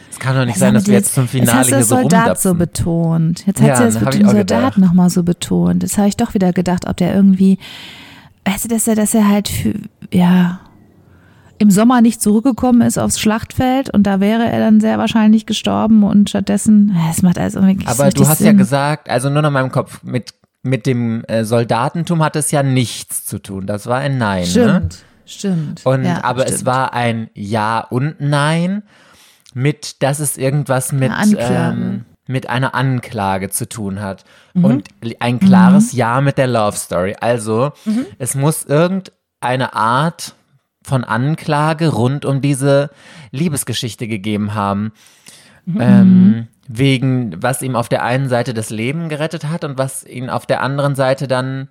[0.10, 1.80] Es kann doch nicht Was sein, haben dass wir jetzt zum Finale hast du hier
[1.80, 3.46] das so Soldat so betont.
[3.46, 5.84] Jetzt hat Ja, sie das mit dem Soldat nochmal so betont.
[5.84, 7.60] Jetzt habe ich doch wieder gedacht, ob der irgendwie,
[8.46, 9.76] weißt du, dass er, dass er halt für,
[10.12, 10.62] ja,
[11.62, 16.04] im Sommer nicht zurückgekommen ist aufs Schlachtfeld und da wäre er dann sehr wahrscheinlich gestorben
[16.04, 18.48] und stattdessen, es macht also so Aber du hast Sinn.
[18.48, 20.34] ja gesagt, also nur noch meinem Kopf, mit,
[20.64, 23.68] mit dem äh, Soldatentum hat es ja nichts zu tun.
[23.68, 24.42] Das war ein Nein.
[24.42, 24.48] Ne?
[24.48, 25.86] Stimmt, stimmt.
[25.86, 26.66] Und ja, aber es stimmt.
[26.66, 28.82] war ein Ja und Nein
[29.54, 34.24] mit, dass es irgendwas mit, ähm, mit einer Anklage zu tun hat.
[34.56, 34.66] Mhm.
[34.66, 34.90] Und
[35.20, 37.16] ein klares Ja mit der Love Story.
[37.20, 37.72] Also
[38.18, 40.34] es muss irgendeine Art
[40.84, 42.90] von Anklage rund um diese
[43.32, 44.92] Liebesgeschichte gegeben haben.
[45.66, 45.82] Mhm.
[45.82, 50.30] Ähm, wegen, was ihm auf der einen Seite das Leben gerettet hat und was ihn
[50.30, 51.68] auf der anderen Seite dann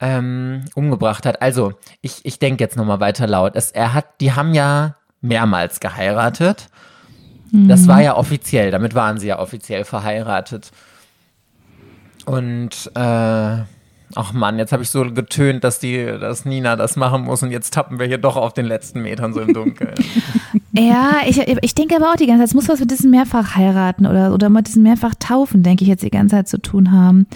[0.00, 1.40] ähm, umgebracht hat.
[1.40, 3.54] Also, ich, ich denke jetzt nochmal weiter laut.
[3.54, 6.68] Es, er hat, die haben ja mehrmals geheiratet.
[7.52, 10.70] Das war ja offiziell, damit waren sie ja offiziell verheiratet.
[12.24, 13.58] Und äh,
[14.14, 17.50] ach Mann, jetzt habe ich so getönt, dass die, dass Nina das machen muss und
[17.50, 19.94] jetzt tappen wir hier doch auf den letzten Metern so im Dunkeln.
[20.72, 23.56] Ja, ich, ich denke aber auch die ganze Zeit, es muss was mit diesem Mehrfach
[23.56, 26.92] heiraten oder, oder mit diesem Mehrfach taufen, denke ich jetzt die ganze Zeit zu tun
[26.92, 27.26] haben.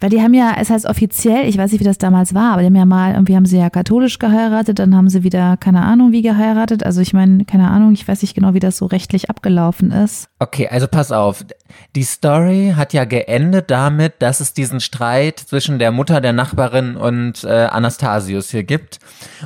[0.00, 2.60] Weil die haben ja, es heißt offiziell, ich weiß nicht, wie das damals war, aber
[2.60, 5.82] die haben ja mal, irgendwie haben sie ja katholisch geheiratet, dann haben sie wieder, keine
[5.82, 6.86] Ahnung, wie geheiratet.
[6.86, 10.28] Also ich meine, keine Ahnung, ich weiß nicht genau, wie das so rechtlich abgelaufen ist.
[10.38, 11.44] Okay, also pass auf.
[11.96, 16.96] Die Story hat ja geendet damit, dass es diesen Streit zwischen der Mutter der Nachbarin
[16.96, 19.00] und äh, Anastasius hier gibt.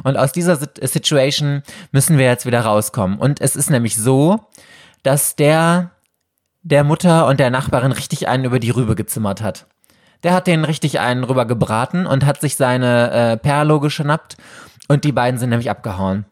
[0.04, 3.18] Und aus dieser Sit- Situation müssen wir jetzt wieder rauskommen.
[3.18, 4.40] Und es ist nämlich so,
[5.02, 5.92] dass der
[6.62, 9.66] der Mutter und der Nachbarin richtig einen über die Rübe gezimmert hat.
[10.22, 14.36] Der hat den richtig einen rüber gebraten und hat sich seine äh, Perlo geschnappt
[14.88, 16.26] und die beiden sind nämlich abgehauen.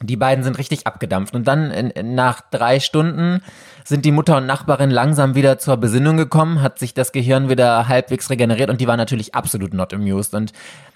[0.00, 1.34] Die beiden sind richtig abgedampft.
[1.34, 3.40] Und dann in, nach drei Stunden
[3.84, 7.88] sind die Mutter und Nachbarin langsam wieder zur Besinnung gekommen, hat sich das Gehirn wieder
[7.88, 10.34] halbwegs regeneriert und die war natürlich absolut not amused.
[10.34, 10.52] Und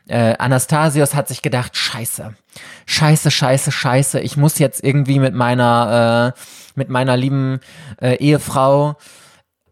[0.08, 2.34] äh, Anastasius hat sich gedacht, scheiße,
[2.86, 6.40] scheiße, scheiße, scheiße, ich muss jetzt irgendwie mit meiner, äh,
[6.74, 7.60] mit meiner lieben
[8.00, 8.96] äh, Ehefrau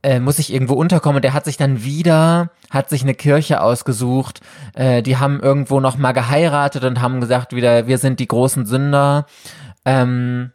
[0.04, 1.16] äh, muss ich irgendwo unterkommen.
[1.16, 4.40] Und der hat sich dann wieder, hat sich eine Kirche ausgesucht.
[4.74, 8.66] Äh, die haben irgendwo noch mal geheiratet und haben gesagt wieder, wir sind die großen
[8.66, 9.26] Sünder.
[9.84, 10.52] Ähm,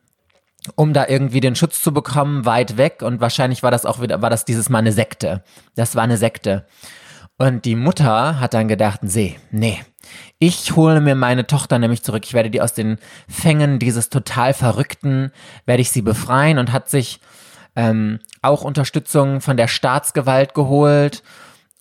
[0.76, 3.02] um da irgendwie den Schutz zu bekommen, weit weg.
[3.02, 5.44] Und wahrscheinlich war das auch wieder, war das dieses Mal eine Sekte.
[5.76, 6.66] Das war eine Sekte.
[7.38, 9.80] Und die Mutter hat dann gedacht, nee, nee,
[10.38, 12.24] ich hole mir meine Tochter nämlich zurück.
[12.26, 12.98] Ich werde die aus den
[13.28, 15.32] Fängen dieses total Verrückten,
[15.66, 17.20] werde ich sie befreien und hat sich
[17.76, 21.24] ähm, auch Unterstützung von der Staatsgewalt geholt,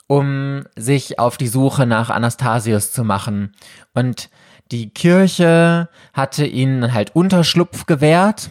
[0.07, 3.55] um sich auf die Suche nach Anastasius zu machen.
[3.95, 4.31] Und
[4.71, 8.51] die Kirche hatte ihnen halt Unterschlupf gewährt,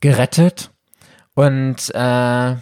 [0.00, 0.70] gerettet
[1.34, 2.56] und äh,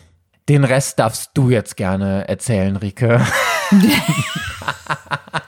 [0.48, 3.20] den Rest darfst du jetzt gerne erzählen, Rike.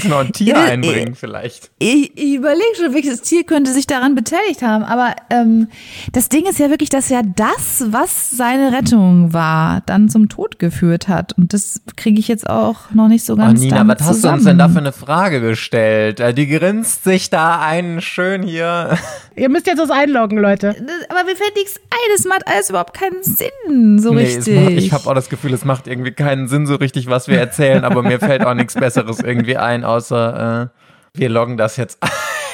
[0.00, 1.70] Kannst noch ein Tier Ja, äh, einbringen vielleicht?
[1.78, 4.84] Ich, ich überlege schon, welches Tier könnte sich daran beteiligt haben.
[4.84, 5.68] Aber ähm,
[6.12, 10.58] das Ding ist ja wirklich, dass ja das, was seine Rettung war, dann zum Tod
[10.58, 11.36] geführt hat.
[11.36, 14.24] Und das kriege ich jetzt auch noch nicht so Oh, ganz Nina, damit was hast
[14.24, 16.20] du uns denn da für eine Frage gestellt?
[16.20, 18.98] Äh, Die grinst sich da einen schön hier.
[19.36, 20.70] Ihr müsst jetzt was einloggen, Leute.
[21.08, 22.14] Aber mir fällt nichts ein.
[22.14, 24.54] Es macht alles überhaupt keinen Sinn, so Nee, richtig.
[24.60, 27.38] macht, ich habe auch das Gefühl, es macht irgendwie keinen Sinn so richtig, was wir
[27.38, 30.80] erzählen, aber mir fällt auch nichts Besseres irgendwie ein, außer äh,
[31.14, 31.98] wir loggen das jetzt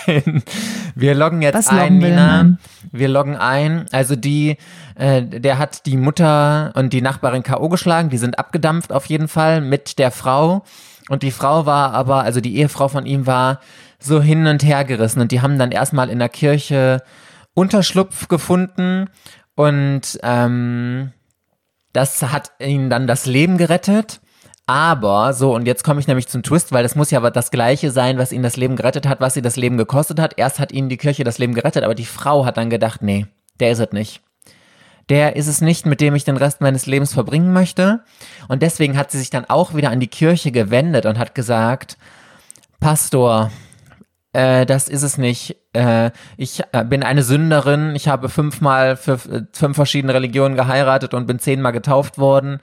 [0.07, 0.43] ein.
[0.95, 2.41] Wir loggen jetzt Was ein, wir Nina.
[2.41, 2.59] ein?
[2.93, 3.87] Wir loggen ein.
[3.93, 4.57] Also die,
[4.95, 7.68] äh, der hat die Mutter und die Nachbarin K.O.
[7.68, 10.64] geschlagen, die sind abgedampft auf jeden Fall mit der Frau.
[11.09, 13.61] Und die Frau war aber, also die Ehefrau von ihm war
[13.99, 15.20] so hin und her gerissen.
[15.20, 17.03] Und die haben dann erstmal in der Kirche
[17.55, 19.09] Unterschlupf gefunden
[19.55, 21.12] und ähm,
[21.93, 24.20] das hat ihnen dann das Leben gerettet.
[24.67, 27.53] Aber, so, und jetzt komme ich nämlich zum Twist, weil das muss ja aber das
[27.53, 30.35] Gleiche sein, was ihnen das Leben gerettet hat, was sie das Leben gekostet hat.
[30.37, 33.27] Erst hat ihnen die Kirche das Leben gerettet, aber die Frau hat dann gedacht, nee,
[33.61, 34.23] der ist es nicht.
[35.09, 38.03] Der ist es nicht, mit dem ich den Rest meines Lebens verbringen möchte.
[38.49, 41.97] Und deswegen hat sie sich dann auch wieder an die Kirche gewendet und hat gesagt,
[42.81, 43.53] Pastor,
[44.33, 45.57] äh, das ist es nicht.
[45.75, 47.95] Äh, ich äh, bin eine Sünderin.
[47.95, 52.59] Ich habe fünfmal für äh, fünf verschiedene Religionen geheiratet und bin zehnmal getauft worden.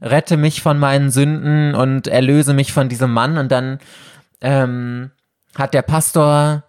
[0.00, 3.38] Rette mich von meinen Sünden und erlöse mich von diesem Mann.
[3.38, 3.78] Und dann
[4.40, 5.10] ähm,
[5.56, 6.64] hat der Pastor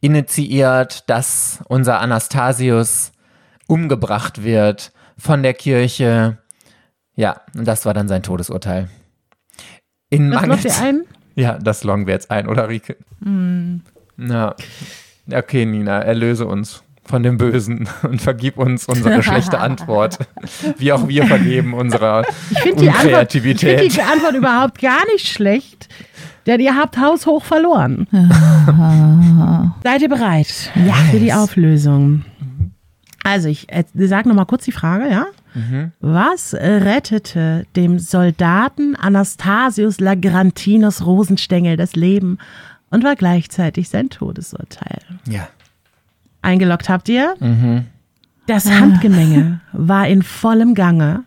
[0.00, 3.12] initiiert, dass unser Anastasius
[3.66, 6.38] umgebracht wird von der Kirche.
[7.14, 8.88] Ja, und das war dann sein Todesurteil.
[10.10, 11.04] In Mangel loggt ihr ein?
[11.34, 12.96] ja, das loggen wir jetzt ein, oder Rike?
[14.16, 14.54] Na,
[15.32, 20.18] okay, Nina, erlöse uns von dem Bösen und vergib uns unsere schlechte Antwort,
[20.78, 23.96] wie auch wir vergeben unserer Ich finde die, Antwort, ich find Unkreativität.
[23.96, 25.88] die Antwort überhaupt gar nicht schlecht,
[26.46, 28.06] denn ihr habt haushoch verloren.
[29.82, 30.94] Seid ihr bereit ja.
[31.10, 32.24] für die Auflösung?
[33.22, 35.26] Also, ich äh, sage nochmal kurz die Frage, ja?
[36.00, 42.38] Was rettete dem Soldaten Anastasius Lagrantinus Rosenstengel das Leben
[42.90, 44.98] und war gleichzeitig sein Todesurteil?
[45.28, 45.46] Ja.
[46.44, 47.34] Eingeloggt habt ihr?
[48.46, 51.24] Das Handgemenge war in vollem Gange,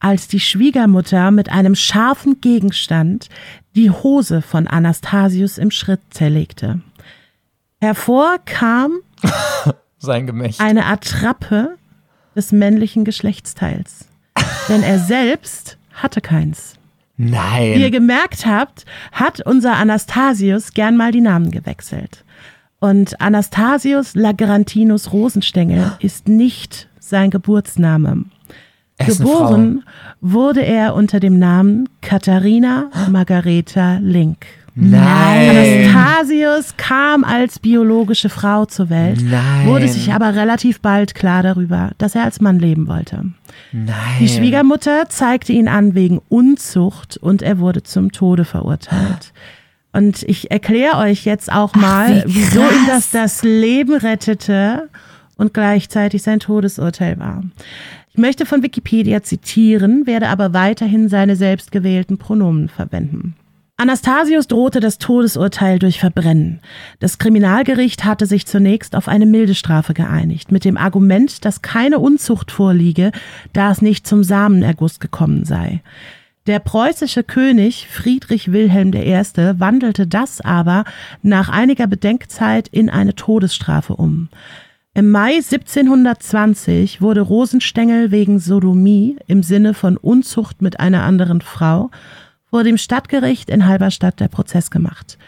[0.00, 3.28] als die Schwiegermutter mit einem scharfen Gegenstand
[3.74, 6.80] die Hose von Anastasius im Schritt zerlegte.
[7.80, 8.98] Hervor kam
[9.98, 10.60] Sein Gemächt.
[10.60, 11.76] eine Attrappe
[12.34, 14.06] des männlichen Geschlechtsteils.
[14.68, 16.74] Denn er selbst hatte keins.
[17.16, 17.92] Wie ihr Nein.
[17.92, 22.24] gemerkt habt, hat unser Anastasius gern mal die Namen gewechselt.
[22.78, 28.24] Und Anastasius Lagrantinus Rosenstengel ist nicht sein Geburtsname.
[28.98, 29.84] Geboren
[30.20, 34.46] wurde er unter dem Namen Katharina Margareta Link.
[34.78, 35.88] Nein.
[35.94, 39.66] Anastasius kam als biologische Frau zur Welt, Nein.
[39.66, 43.24] wurde sich aber relativ bald klar darüber, dass er als Mann leben wollte.
[43.72, 43.94] Nein.
[44.20, 49.32] Die Schwiegermutter zeigte ihn an wegen Unzucht und er wurde zum Tode verurteilt.
[49.96, 54.90] Und ich erkläre euch jetzt auch mal, wie wieso ihm das das Leben rettete
[55.38, 57.42] und gleichzeitig sein Todesurteil war.
[58.10, 63.36] Ich möchte von Wikipedia zitieren, werde aber weiterhin seine selbstgewählten Pronomen verwenden.
[63.78, 66.60] Anastasius drohte das Todesurteil durch Verbrennen.
[66.98, 71.98] Das Kriminalgericht hatte sich zunächst auf eine milde Strafe geeinigt, mit dem Argument, dass keine
[72.00, 73.12] Unzucht vorliege,
[73.54, 75.80] da es nicht zum Samenerguss gekommen sei.
[76.46, 79.20] Der preußische König Friedrich Wilhelm I.
[79.58, 80.84] wandelte das aber
[81.20, 84.28] nach einiger Bedenkzeit in eine Todesstrafe um.
[84.94, 91.90] Im Mai 1720 wurde Rosenstengel wegen Sodomie im Sinne von Unzucht mit einer anderen Frau
[92.48, 95.18] vor dem Stadtgericht in Halberstadt der Prozess gemacht.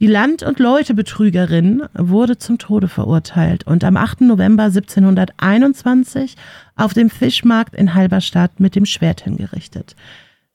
[0.00, 4.22] Die Land- und Leutebetrügerin wurde zum Tode verurteilt und am 8.
[4.22, 6.34] November 1721
[6.76, 9.94] auf dem Fischmarkt in Halberstadt mit dem Schwert hingerichtet.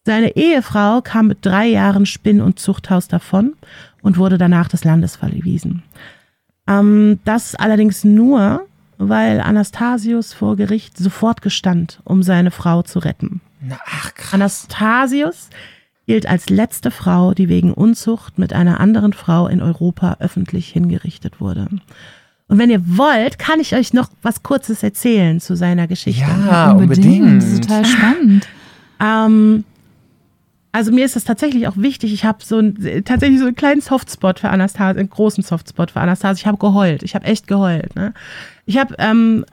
[0.08, 3.56] Seine Ehefrau kam mit drei Jahren Spinn- und Zuchthaus davon
[4.02, 5.84] und wurde danach des Landes verwiesen.
[6.66, 8.66] Ähm, das allerdings nur,
[8.98, 13.42] weil Anastasius vor Gericht sofort gestand, um seine Frau zu retten.
[13.60, 14.34] Na, ach, krass.
[14.34, 15.50] Anastasius
[16.06, 21.42] gilt als letzte Frau, die wegen Unzucht mit einer anderen Frau in Europa öffentlich hingerichtet
[21.42, 21.68] wurde.
[22.48, 26.32] Und wenn ihr wollt, kann ich euch noch was Kurzes erzählen zu seiner Geschichte.
[26.48, 27.44] Ja, unbedingt.
[27.44, 28.48] Das ist total spannend.
[29.02, 29.66] Ähm,
[30.78, 32.14] also mir ist das tatsächlich auch wichtig.
[32.14, 36.00] Ich habe so ein, tatsächlich so einen kleinen Softspot für Anastasia, einen großen Softspot für
[36.02, 36.42] Anastasia.
[36.44, 37.02] Ich habe geheult.
[37.02, 37.96] Ich habe echt geheult.
[37.96, 38.14] Ne?
[38.68, 39.44] Ich habe ähm,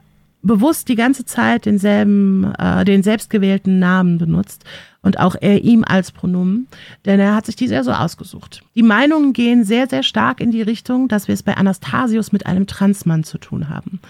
[0.42, 4.64] bewusst die ganze Zeit denselben, äh, den selbstgewählten Namen benutzt.
[5.00, 6.66] und auch er ihm als Pronomen,
[7.04, 8.62] denn er hat sich die sehr so ausgesucht.
[8.74, 12.46] Die Meinungen gehen sehr, sehr stark in die Richtung, dass wir es bei Anastasius mit
[12.46, 14.00] einem Transmann zu tun haben.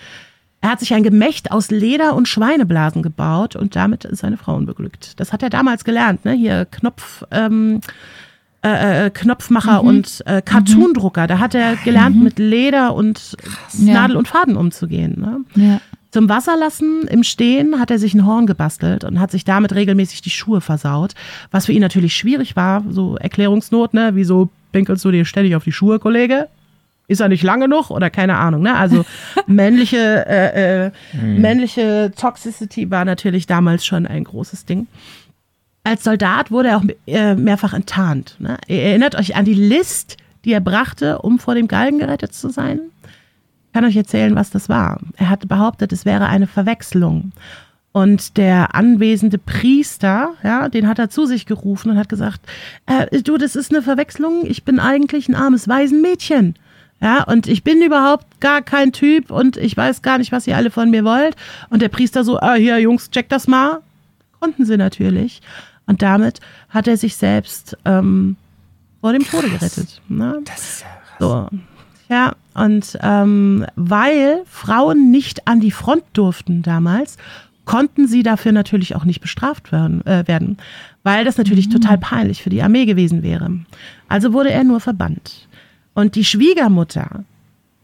[0.64, 5.20] Er hat sich ein Gemächt aus Leder und Schweineblasen gebaut und damit seine Frauen beglückt.
[5.20, 6.32] Das hat er damals gelernt, ne?
[6.32, 7.82] Hier Knopf, ähm,
[8.64, 9.88] äh, äh Knopfmacher mhm.
[9.88, 11.26] und äh, Cartoon-Drucker.
[11.26, 12.22] Da hat er gelernt, mhm.
[12.22, 13.78] mit Leder und Krass.
[13.78, 15.20] Nadel und Faden umzugehen.
[15.20, 15.40] Ne?
[15.62, 15.80] Ja.
[16.12, 20.22] Zum Wasserlassen im Stehen hat er sich ein Horn gebastelt und hat sich damit regelmäßig
[20.22, 21.12] die Schuhe versaut,
[21.50, 24.12] was für ihn natürlich schwierig war, so Erklärungsnot, ne?
[24.14, 26.48] Wieso pinkelst du dir ständig auf die Schuhe, Kollege?
[27.06, 28.74] Ist er nicht lang genug oder keine Ahnung, ne?
[28.76, 29.04] Also
[29.46, 31.40] männliche, äh, äh, hm.
[31.40, 34.86] männliche Toxicity war natürlich damals schon ein großes Ding.
[35.82, 38.36] Als Soldat wurde er auch äh, mehrfach enttarnt.
[38.38, 38.56] Ne?
[38.68, 42.48] Ihr erinnert euch an die List, die er brachte, um vor dem Galgen gerettet zu
[42.48, 42.80] sein?
[43.74, 45.00] kann euch erzählen, was das war.
[45.16, 47.32] Er hat behauptet, es wäre eine Verwechslung.
[47.90, 52.40] Und der anwesende Priester, ja, den hat er zu sich gerufen und hat gesagt,
[52.86, 56.54] äh, du, das ist eine Verwechslung, ich bin eigentlich ein armes Waisenmädchen.
[57.04, 60.56] Ja, und ich bin überhaupt gar kein Typ und ich weiß gar nicht, was ihr
[60.56, 61.36] alle von mir wollt.
[61.68, 63.82] Und der Priester so, ah, hier, Jungs, check das mal.
[64.40, 65.42] Konnten sie natürlich.
[65.84, 66.40] Und damit
[66.70, 68.36] hat er sich selbst ähm,
[69.02, 70.00] vor dem Tode gerettet.
[70.08, 70.40] Ne?
[70.46, 71.50] Das ist ja krass.
[71.50, 71.58] So.
[72.08, 77.18] Ja, und ähm, weil Frauen nicht an die Front durften damals,
[77.66, 80.56] konnten sie dafür natürlich auch nicht bestraft werden, äh, werden
[81.02, 81.72] weil das natürlich mhm.
[81.72, 83.50] total peinlich für die Armee gewesen wäre.
[84.08, 85.43] Also wurde er nur verbannt.
[85.94, 87.24] Und die Schwiegermutter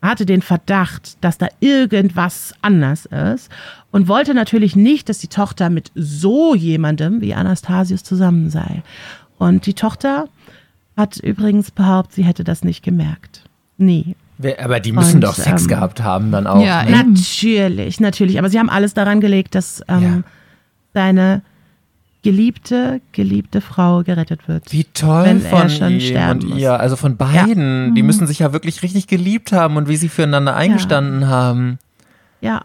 [0.02, 3.50] hatte den Verdacht, dass da irgendwas anders ist
[3.90, 8.82] und wollte natürlich nicht, dass die Tochter mit so jemandem wie Anastasius zusammen sei.
[9.38, 10.28] Und die Tochter
[10.96, 13.42] hat übrigens behauptet, sie hätte das nicht gemerkt.
[13.76, 14.16] Nie.
[14.58, 16.64] Aber die müssen und, doch Sex ähm, gehabt haben dann auch.
[16.64, 16.90] Ja, ne?
[16.90, 18.38] natürlich, natürlich.
[18.38, 20.22] Aber sie haben alles daran gelegt, dass ähm, ja.
[20.94, 21.42] seine
[22.22, 24.72] geliebte, geliebte Frau gerettet wird.
[24.72, 27.88] Wie toll von ihm und ihr, also von beiden.
[27.88, 27.94] Ja.
[27.94, 28.06] Die mhm.
[28.06, 31.28] müssen sich ja wirklich richtig geliebt haben und wie sie füreinander eingestanden ja.
[31.28, 31.78] haben.
[32.40, 32.62] Ja.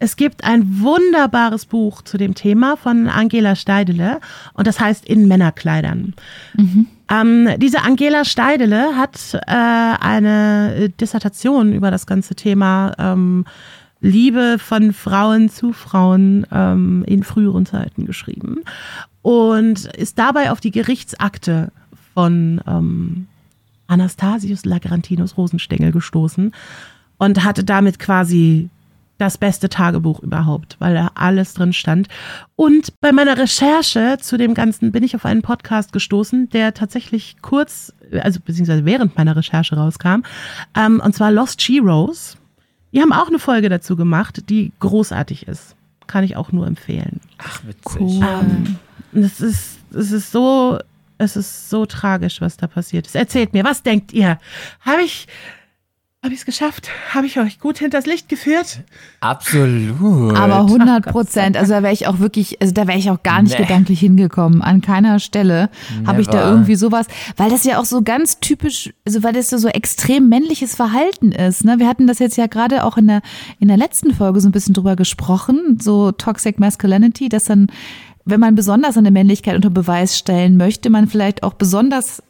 [0.00, 4.20] Es gibt ein wunderbares Buch zu dem Thema von Angela Steidele
[4.52, 6.14] und das heißt In Männerkleidern.
[6.56, 6.88] Mhm.
[7.10, 13.44] Ähm, diese Angela Steidele hat äh, eine Dissertation über das ganze Thema ähm,
[14.04, 18.60] Liebe von Frauen zu Frauen ähm, in früheren Zeiten geschrieben
[19.22, 21.72] und ist dabei auf die Gerichtsakte
[22.12, 23.26] von ähm,
[23.86, 26.52] Anastasius Lagrantinus Rosenstengel gestoßen
[27.16, 28.68] und hatte damit quasi
[29.16, 32.08] das beste Tagebuch überhaupt, weil da alles drin stand.
[32.56, 37.36] Und bei meiner Recherche zu dem Ganzen bin ich auf einen Podcast gestoßen, der tatsächlich
[37.40, 40.24] kurz, also beziehungsweise während meiner Recherche rauskam,
[40.76, 42.36] ähm, und zwar Lost Heroes.
[42.94, 45.74] Die haben auch eine Folge dazu gemacht, die großartig ist.
[46.06, 47.20] Kann ich auch nur empfehlen.
[47.38, 48.00] Ach, witzig.
[48.00, 48.20] Cool.
[48.22, 48.76] Ähm,
[49.12, 50.78] es ist, es ist so,
[51.18, 53.16] es ist so tragisch, was da passiert ist.
[53.16, 54.38] Erzählt mir, was denkt ihr?
[54.80, 55.26] Habe ich,
[56.24, 56.88] habe ich es geschafft?
[57.10, 58.80] Habe ich euch gut hinters Licht geführt?
[59.20, 60.34] Absolut.
[60.34, 61.58] Aber 100 Prozent.
[61.58, 63.66] Also da wäre ich auch wirklich, also da wäre ich auch gar nicht nee.
[63.66, 64.62] gedanklich hingekommen.
[64.62, 65.68] An keiner Stelle
[66.06, 69.50] habe ich da irgendwie sowas, weil das ja auch so ganz typisch, also weil das
[69.50, 71.62] so, so extrem männliches Verhalten ist.
[71.62, 71.78] Ne?
[71.78, 73.20] Wir hatten das jetzt ja gerade auch in der,
[73.60, 77.66] in der letzten Folge so ein bisschen drüber gesprochen, so Toxic Masculinity, dass dann
[78.24, 82.22] wenn man besonders eine Männlichkeit unter Beweis stellen möchte, man vielleicht auch besonders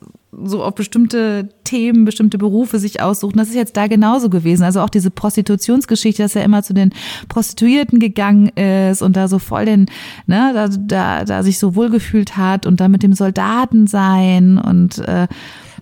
[0.45, 3.39] so auf bestimmte Themen, bestimmte Berufe sich aussuchen.
[3.39, 4.64] Das ist jetzt da genauso gewesen.
[4.64, 6.91] Also auch diese Prostitutionsgeschichte, dass er immer zu den
[7.28, 9.87] Prostituierten gegangen ist und da so voll den,
[10.26, 14.99] ne, da, da, da sich so wohlgefühlt hat und dann mit dem Soldaten sein und
[14.99, 15.26] äh,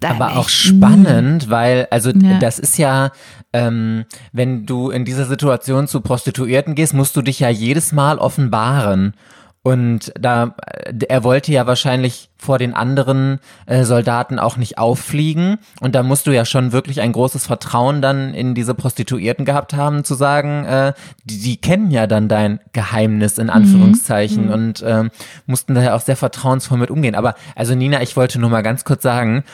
[0.04, 2.38] aber auch spannend, weil, also ja.
[2.38, 3.12] das ist ja,
[3.52, 8.18] ähm, wenn du in dieser Situation zu Prostituierten gehst, musst du dich ja jedes Mal
[8.18, 9.14] offenbaren.
[9.64, 10.56] Und da,
[11.08, 15.58] er wollte ja wahrscheinlich vor den anderen äh, Soldaten auch nicht auffliegen.
[15.80, 19.74] Und da musst du ja schon wirklich ein großes Vertrauen dann in diese Prostituierten gehabt
[19.74, 20.94] haben, zu sagen, äh,
[21.24, 24.52] die, die kennen ja dann dein Geheimnis in Anführungszeichen mhm.
[24.52, 25.10] und ähm,
[25.46, 27.14] mussten daher auch sehr vertrauensvoll mit umgehen.
[27.14, 29.44] Aber also Nina, ich wollte nur mal ganz kurz sagen,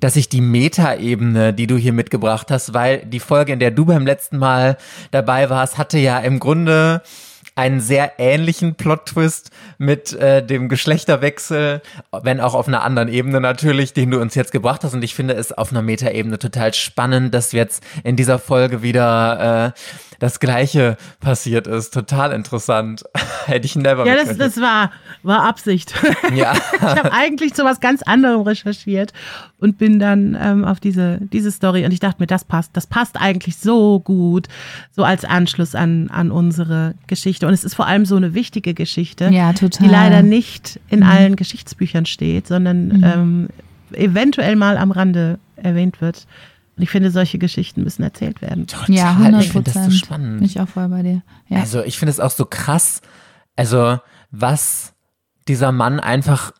[0.00, 3.84] dass ich die Metaebene, die du hier mitgebracht hast, weil die Folge, in der du
[3.84, 4.78] beim letzten Mal
[5.10, 7.02] dabei warst, hatte ja im Grunde
[7.58, 11.82] einen sehr ähnlichen Plot-Twist mit äh, dem Geschlechterwechsel,
[12.22, 14.94] wenn auch auf einer anderen Ebene natürlich, den du uns jetzt gebracht hast.
[14.94, 19.74] Und ich finde es auf einer Metaebene total spannend, dass jetzt in dieser Folge wieder
[19.74, 19.80] äh,
[20.18, 21.94] das Gleiche passiert ist.
[21.94, 23.04] Total interessant.
[23.46, 24.90] Hätte ich never Ja, das, das war,
[25.22, 25.94] war Absicht.
[26.34, 26.52] Ja.
[26.54, 29.12] ich habe eigentlich zu was ganz anderem recherchiert
[29.58, 32.86] und bin dann ähm, auf diese, diese Story und ich dachte mir, das passt, das
[32.86, 34.46] passt eigentlich so gut,
[34.90, 37.46] so als Anschluss an, an unsere Geschichte.
[37.46, 39.86] Und es ist vor allem so eine wichtige Geschichte, Ja, total.
[39.86, 43.48] die leider nicht in allen Geschichtsbüchern steht, sondern ähm,
[43.92, 46.26] eventuell mal am Rande erwähnt wird.
[46.78, 48.68] Und ich finde, solche Geschichten müssen erzählt werden.
[48.68, 48.94] Total.
[48.94, 50.38] Ja, 100 Ich finde das so spannend.
[50.38, 51.22] Bin ich auch voll bei dir.
[51.48, 51.58] Ja.
[51.58, 53.00] Also ich finde es auch so krass,
[53.56, 53.98] also
[54.30, 54.94] was
[55.48, 56.52] dieser Mann einfach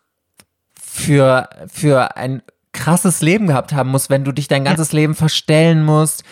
[0.75, 2.43] für, für ein
[2.73, 6.25] krasses Leben gehabt haben muss, wenn du dich dein ganzes Leben verstellen musst.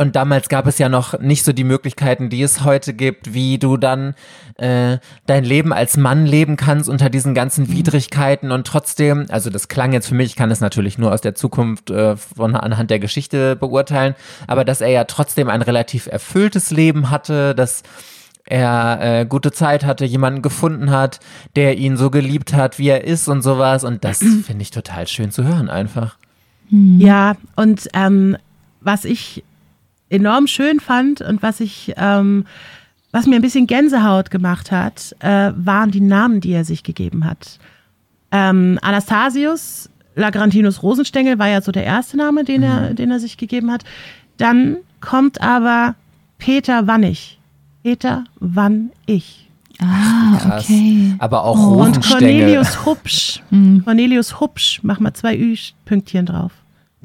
[0.00, 3.58] Und damals gab es ja noch nicht so die Möglichkeiten, die es heute gibt, wie
[3.58, 4.14] du dann
[4.54, 9.66] äh, dein Leben als Mann leben kannst unter diesen ganzen Widrigkeiten und trotzdem, also das
[9.66, 12.90] klang jetzt für mich, ich kann es natürlich nur aus der Zukunft äh, von anhand
[12.90, 14.14] der Geschichte beurteilen,
[14.46, 17.82] aber dass er ja trotzdem ein relativ erfülltes Leben hatte, dass
[18.44, 21.18] er äh, gute Zeit hatte, jemanden gefunden hat,
[21.56, 23.82] der ihn so geliebt hat, wie er ist und sowas.
[23.82, 26.16] Und das finde ich total schön zu hören einfach.
[26.70, 28.36] Ja, und ähm,
[28.80, 29.42] was ich
[30.10, 32.44] enorm schön fand und was ich, ähm,
[33.12, 37.24] was mir ein bisschen Gänsehaut gemacht hat, äh, waren die Namen, die er sich gegeben
[37.24, 37.58] hat.
[38.30, 43.36] Ähm, Anastasius Lagrantinus Rosenstengel war ja so der erste Name, den er, den er sich
[43.36, 43.84] gegeben hat.
[44.36, 45.94] Dann kommt aber
[46.38, 47.38] Peter Wannig.
[47.84, 49.48] Peter Wannig.
[49.80, 50.64] ah, Krass.
[50.64, 51.14] okay.
[51.18, 52.18] Aber auch Und Rosenstängel.
[52.18, 53.40] Cornelius Hupsch.
[53.84, 54.80] Cornelius Hupsch.
[54.82, 56.52] Mach mal zwei Ü-Pünktchen drauf.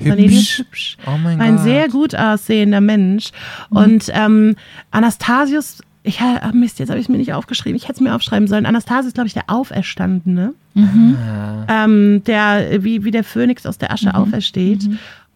[0.01, 0.97] Cornelius Hübsch.
[1.05, 1.63] Oh mein Ein Gott.
[1.65, 3.29] sehr gut aussehender Mensch.
[3.69, 4.55] Und ähm,
[4.91, 7.75] Anastasius, ich ah, Mist, jetzt habe ich es mir nicht aufgeschrieben.
[7.77, 8.65] Ich hätte es mir aufschreiben sollen.
[8.65, 10.53] Anastasius, glaube ich, der Auferstandene.
[10.75, 14.89] Ähm, der, wie, wie der Phönix aus der Asche aufersteht.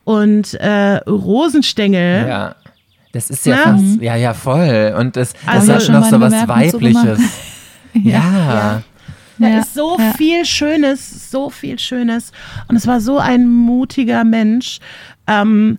[0.03, 2.27] Und äh, Rosenstengel.
[2.27, 2.55] Ja.
[3.13, 3.61] Das ist ja Ne?
[3.63, 4.95] fast, ja, ja, voll.
[4.99, 7.19] Und das, das Also hat schon noch so was Weibliches.
[7.93, 8.81] ja.
[9.39, 10.13] Da Ja, ist so ja.
[10.13, 12.31] viel Schönes, so viel Schönes.
[12.67, 14.79] Und es war so ein mutiger Mensch.
[15.27, 15.77] Ähm,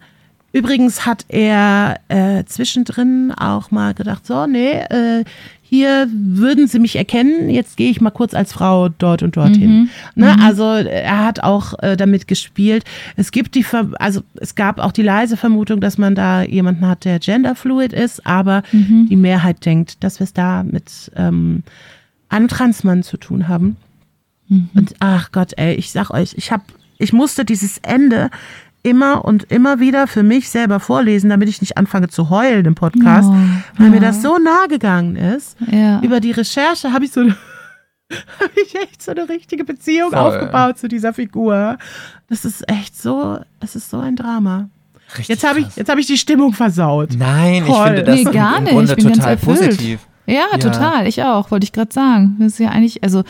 [0.52, 5.24] übrigens hat er äh, zwischendrin auch mal gedacht, so, nee, äh,
[5.70, 9.90] hier würden sie mich erkennen, jetzt gehe ich mal kurz als Frau dort und dorthin.
[10.14, 10.34] Ne?
[10.40, 12.84] Also er hat auch äh, damit gespielt.
[13.16, 16.88] Es gibt die, Ver also es gab auch die leise Vermutung, dass man da jemanden
[16.88, 21.64] hat, der genderfluid ist, aber die Mehrheit denkt, dass wir es da mit ähm,
[22.28, 23.76] einem Transmann zu tun haben.
[24.74, 26.62] Und ach Gott, ey, ich sag euch, ich hab,
[26.98, 28.30] ich musste dieses Ende
[28.82, 32.74] immer und immer wieder für mich selber vorlesen, damit ich nicht anfange zu heulen im
[32.74, 33.36] Podcast, Oh,
[33.76, 35.56] weil mir das so nah gegangen ist.
[35.70, 36.00] Ja.
[36.00, 37.20] Über die Recherche habe ich so
[38.40, 40.18] habe ich echt so eine richtige Beziehung Voll.
[40.18, 41.76] aufgebaut zu dieser Figur.
[42.30, 44.70] Das ist echt so, es ist so ein Drama.
[45.10, 47.10] Richtig Jetzt habe ich, jetzt habe ich die Stimmung versaut.
[47.18, 47.86] Nein, ich Voll.
[47.86, 48.72] finde das Nee, im- gar im nicht.
[48.72, 49.58] Grunde Ich bin ganz total erfüllt.
[49.58, 50.00] positiv.
[50.28, 50.58] Ja, Ja.
[50.58, 51.06] total.
[51.06, 52.36] Ich auch, wollte ich gerade sagen.
[52.38, 53.24] Das ist ja eigentlich, also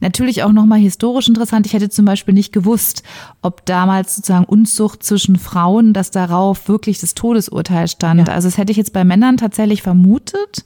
[0.00, 1.64] natürlich auch nochmal historisch interessant.
[1.66, 3.02] Ich hätte zum Beispiel nicht gewusst,
[3.40, 8.26] ob damals sozusagen Unzucht zwischen Frauen, dass darauf wirklich das Todesurteil stand.
[8.28, 8.34] Ja.
[8.34, 10.64] Also das hätte ich jetzt bei Männern tatsächlich vermutet.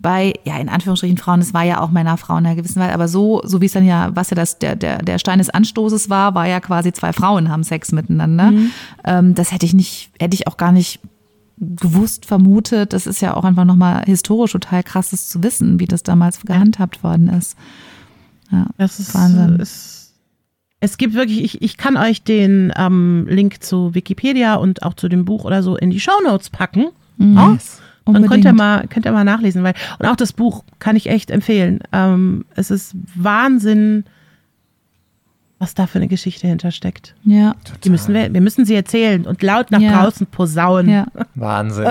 [0.00, 2.92] Bei, ja, in Anführungsstrichen Frauen, es war ja auch Männer, Frauen in einer gewissen Weise,
[2.94, 5.50] aber so, so wie es dann ja, was ja das, der, der, der Stein des
[5.50, 8.52] Anstoßes war, war ja quasi zwei Frauen haben Sex miteinander.
[9.04, 11.00] Ähm, das hätte ich nicht, hätte ich auch gar nicht
[11.60, 12.92] gewusst, vermutet.
[12.92, 17.02] Das ist ja auch einfach nochmal historisch total krasses zu wissen, wie das damals gehandhabt
[17.02, 17.56] worden ist.
[18.50, 19.58] Ja, Das ist, Wahnsinn.
[19.58, 20.14] äh, Es,
[20.80, 25.08] es gibt wirklich, ich, ich kann euch den ähm, Link zu Wikipedia und auch zu
[25.08, 26.86] dem Buch oder so in die Shownotes packen.
[27.18, 27.50] Ja?
[28.14, 31.10] Dann könnt ihr, mal, könnt ihr mal nachlesen, weil, und auch das Buch kann ich
[31.10, 31.80] echt empfehlen.
[31.92, 34.04] Ähm, es ist Wahnsinn,
[35.60, 37.14] was da für eine Geschichte hintersteckt.
[37.24, 40.02] Ja, Die müssen wir, wir müssen sie erzählen und laut nach Ja.
[40.04, 40.88] draußen posaunen.
[40.88, 41.06] ja.
[41.34, 41.84] Wahnsinn.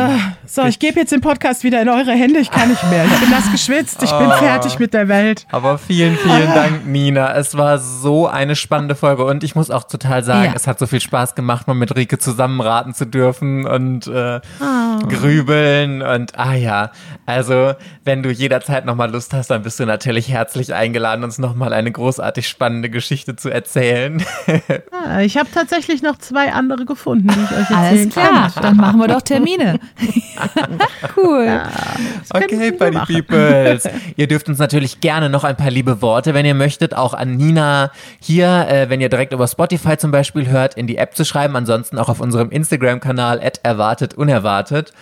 [0.45, 2.39] So, ich gebe jetzt den Podcast wieder in eure Hände.
[2.39, 3.03] Ich kann nicht mehr.
[3.05, 4.01] Ich bin nass geschwitzt.
[4.03, 4.31] Ich bin Oh.
[4.37, 5.45] fertig mit der Welt.
[5.51, 7.33] Aber vielen, vielen Dank, Nina.
[7.35, 10.53] Es war so eine spannende Folge und ich muss auch total sagen, Ja.
[10.55, 14.99] es hat so viel Spaß gemacht, mal mit Rike zusammenraten zu dürfen und äh, Ah.
[15.09, 16.91] grübeln und ah ja.
[17.25, 17.73] Also,
[18.05, 21.91] wenn du jederzeit nochmal Lust hast, dann bist du natürlich herzlich eingeladen, uns nochmal eine
[21.91, 23.56] großartig spannende Geschichte zu erzählen.
[24.91, 28.63] Ja, ich habe tatsächlich noch zwei andere gefunden, die ich euch erzählen Alles klar, kann.
[28.63, 29.79] dann machen wir doch Termine.
[31.17, 31.61] cool.
[32.33, 33.21] Okay, Sie Buddy.
[33.21, 33.87] Peoples.
[34.15, 37.35] ihr dürft uns natürlich gerne noch ein paar liebe Worte, wenn ihr möchtet, auch an
[37.35, 41.25] Nina hier, äh, wenn ihr direkt über Spotify zum Beispiel hört, in die App zu
[41.25, 41.55] schreiben.
[41.55, 44.93] Ansonsten auch auf unserem Instagram-Kanal erwartet unerwartet.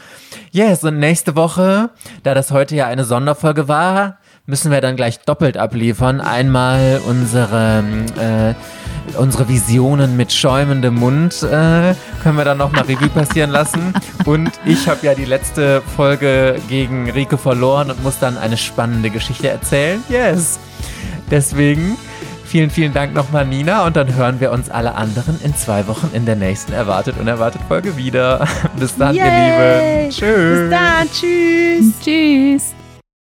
[0.51, 1.89] Yes, und nächste Woche,
[2.23, 4.17] da das heute ja eine Sonderfolge war,
[4.47, 6.21] müssen wir dann gleich doppelt abliefern.
[6.21, 7.83] Einmal unsere,
[8.19, 13.93] äh, unsere Visionen mit schäumendem Mund äh, können wir dann nochmal Revue passieren lassen.
[14.25, 19.09] Und ich habe ja die letzte Folge gegen Rike verloren und muss dann eine spannende
[19.09, 20.03] Geschichte erzählen.
[20.09, 20.59] Yes.
[21.31, 21.97] Deswegen
[22.45, 23.85] vielen, vielen Dank nochmal, Nina.
[23.85, 27.61] Und dann hören wir uns alle anderen in zwei Wochen in der nächsten Erwartet Unerwartet
[27.67, 28.47] Folge wieder.
[28.79, 29.25] Bis dann, Yay.
[29.25, 30.11] ihr Lieben.
[30.11, 30.59] Tschüss.
[30.59, 31.93] Bis dann, tschüss.
[32.03, 32.84] Tschüss.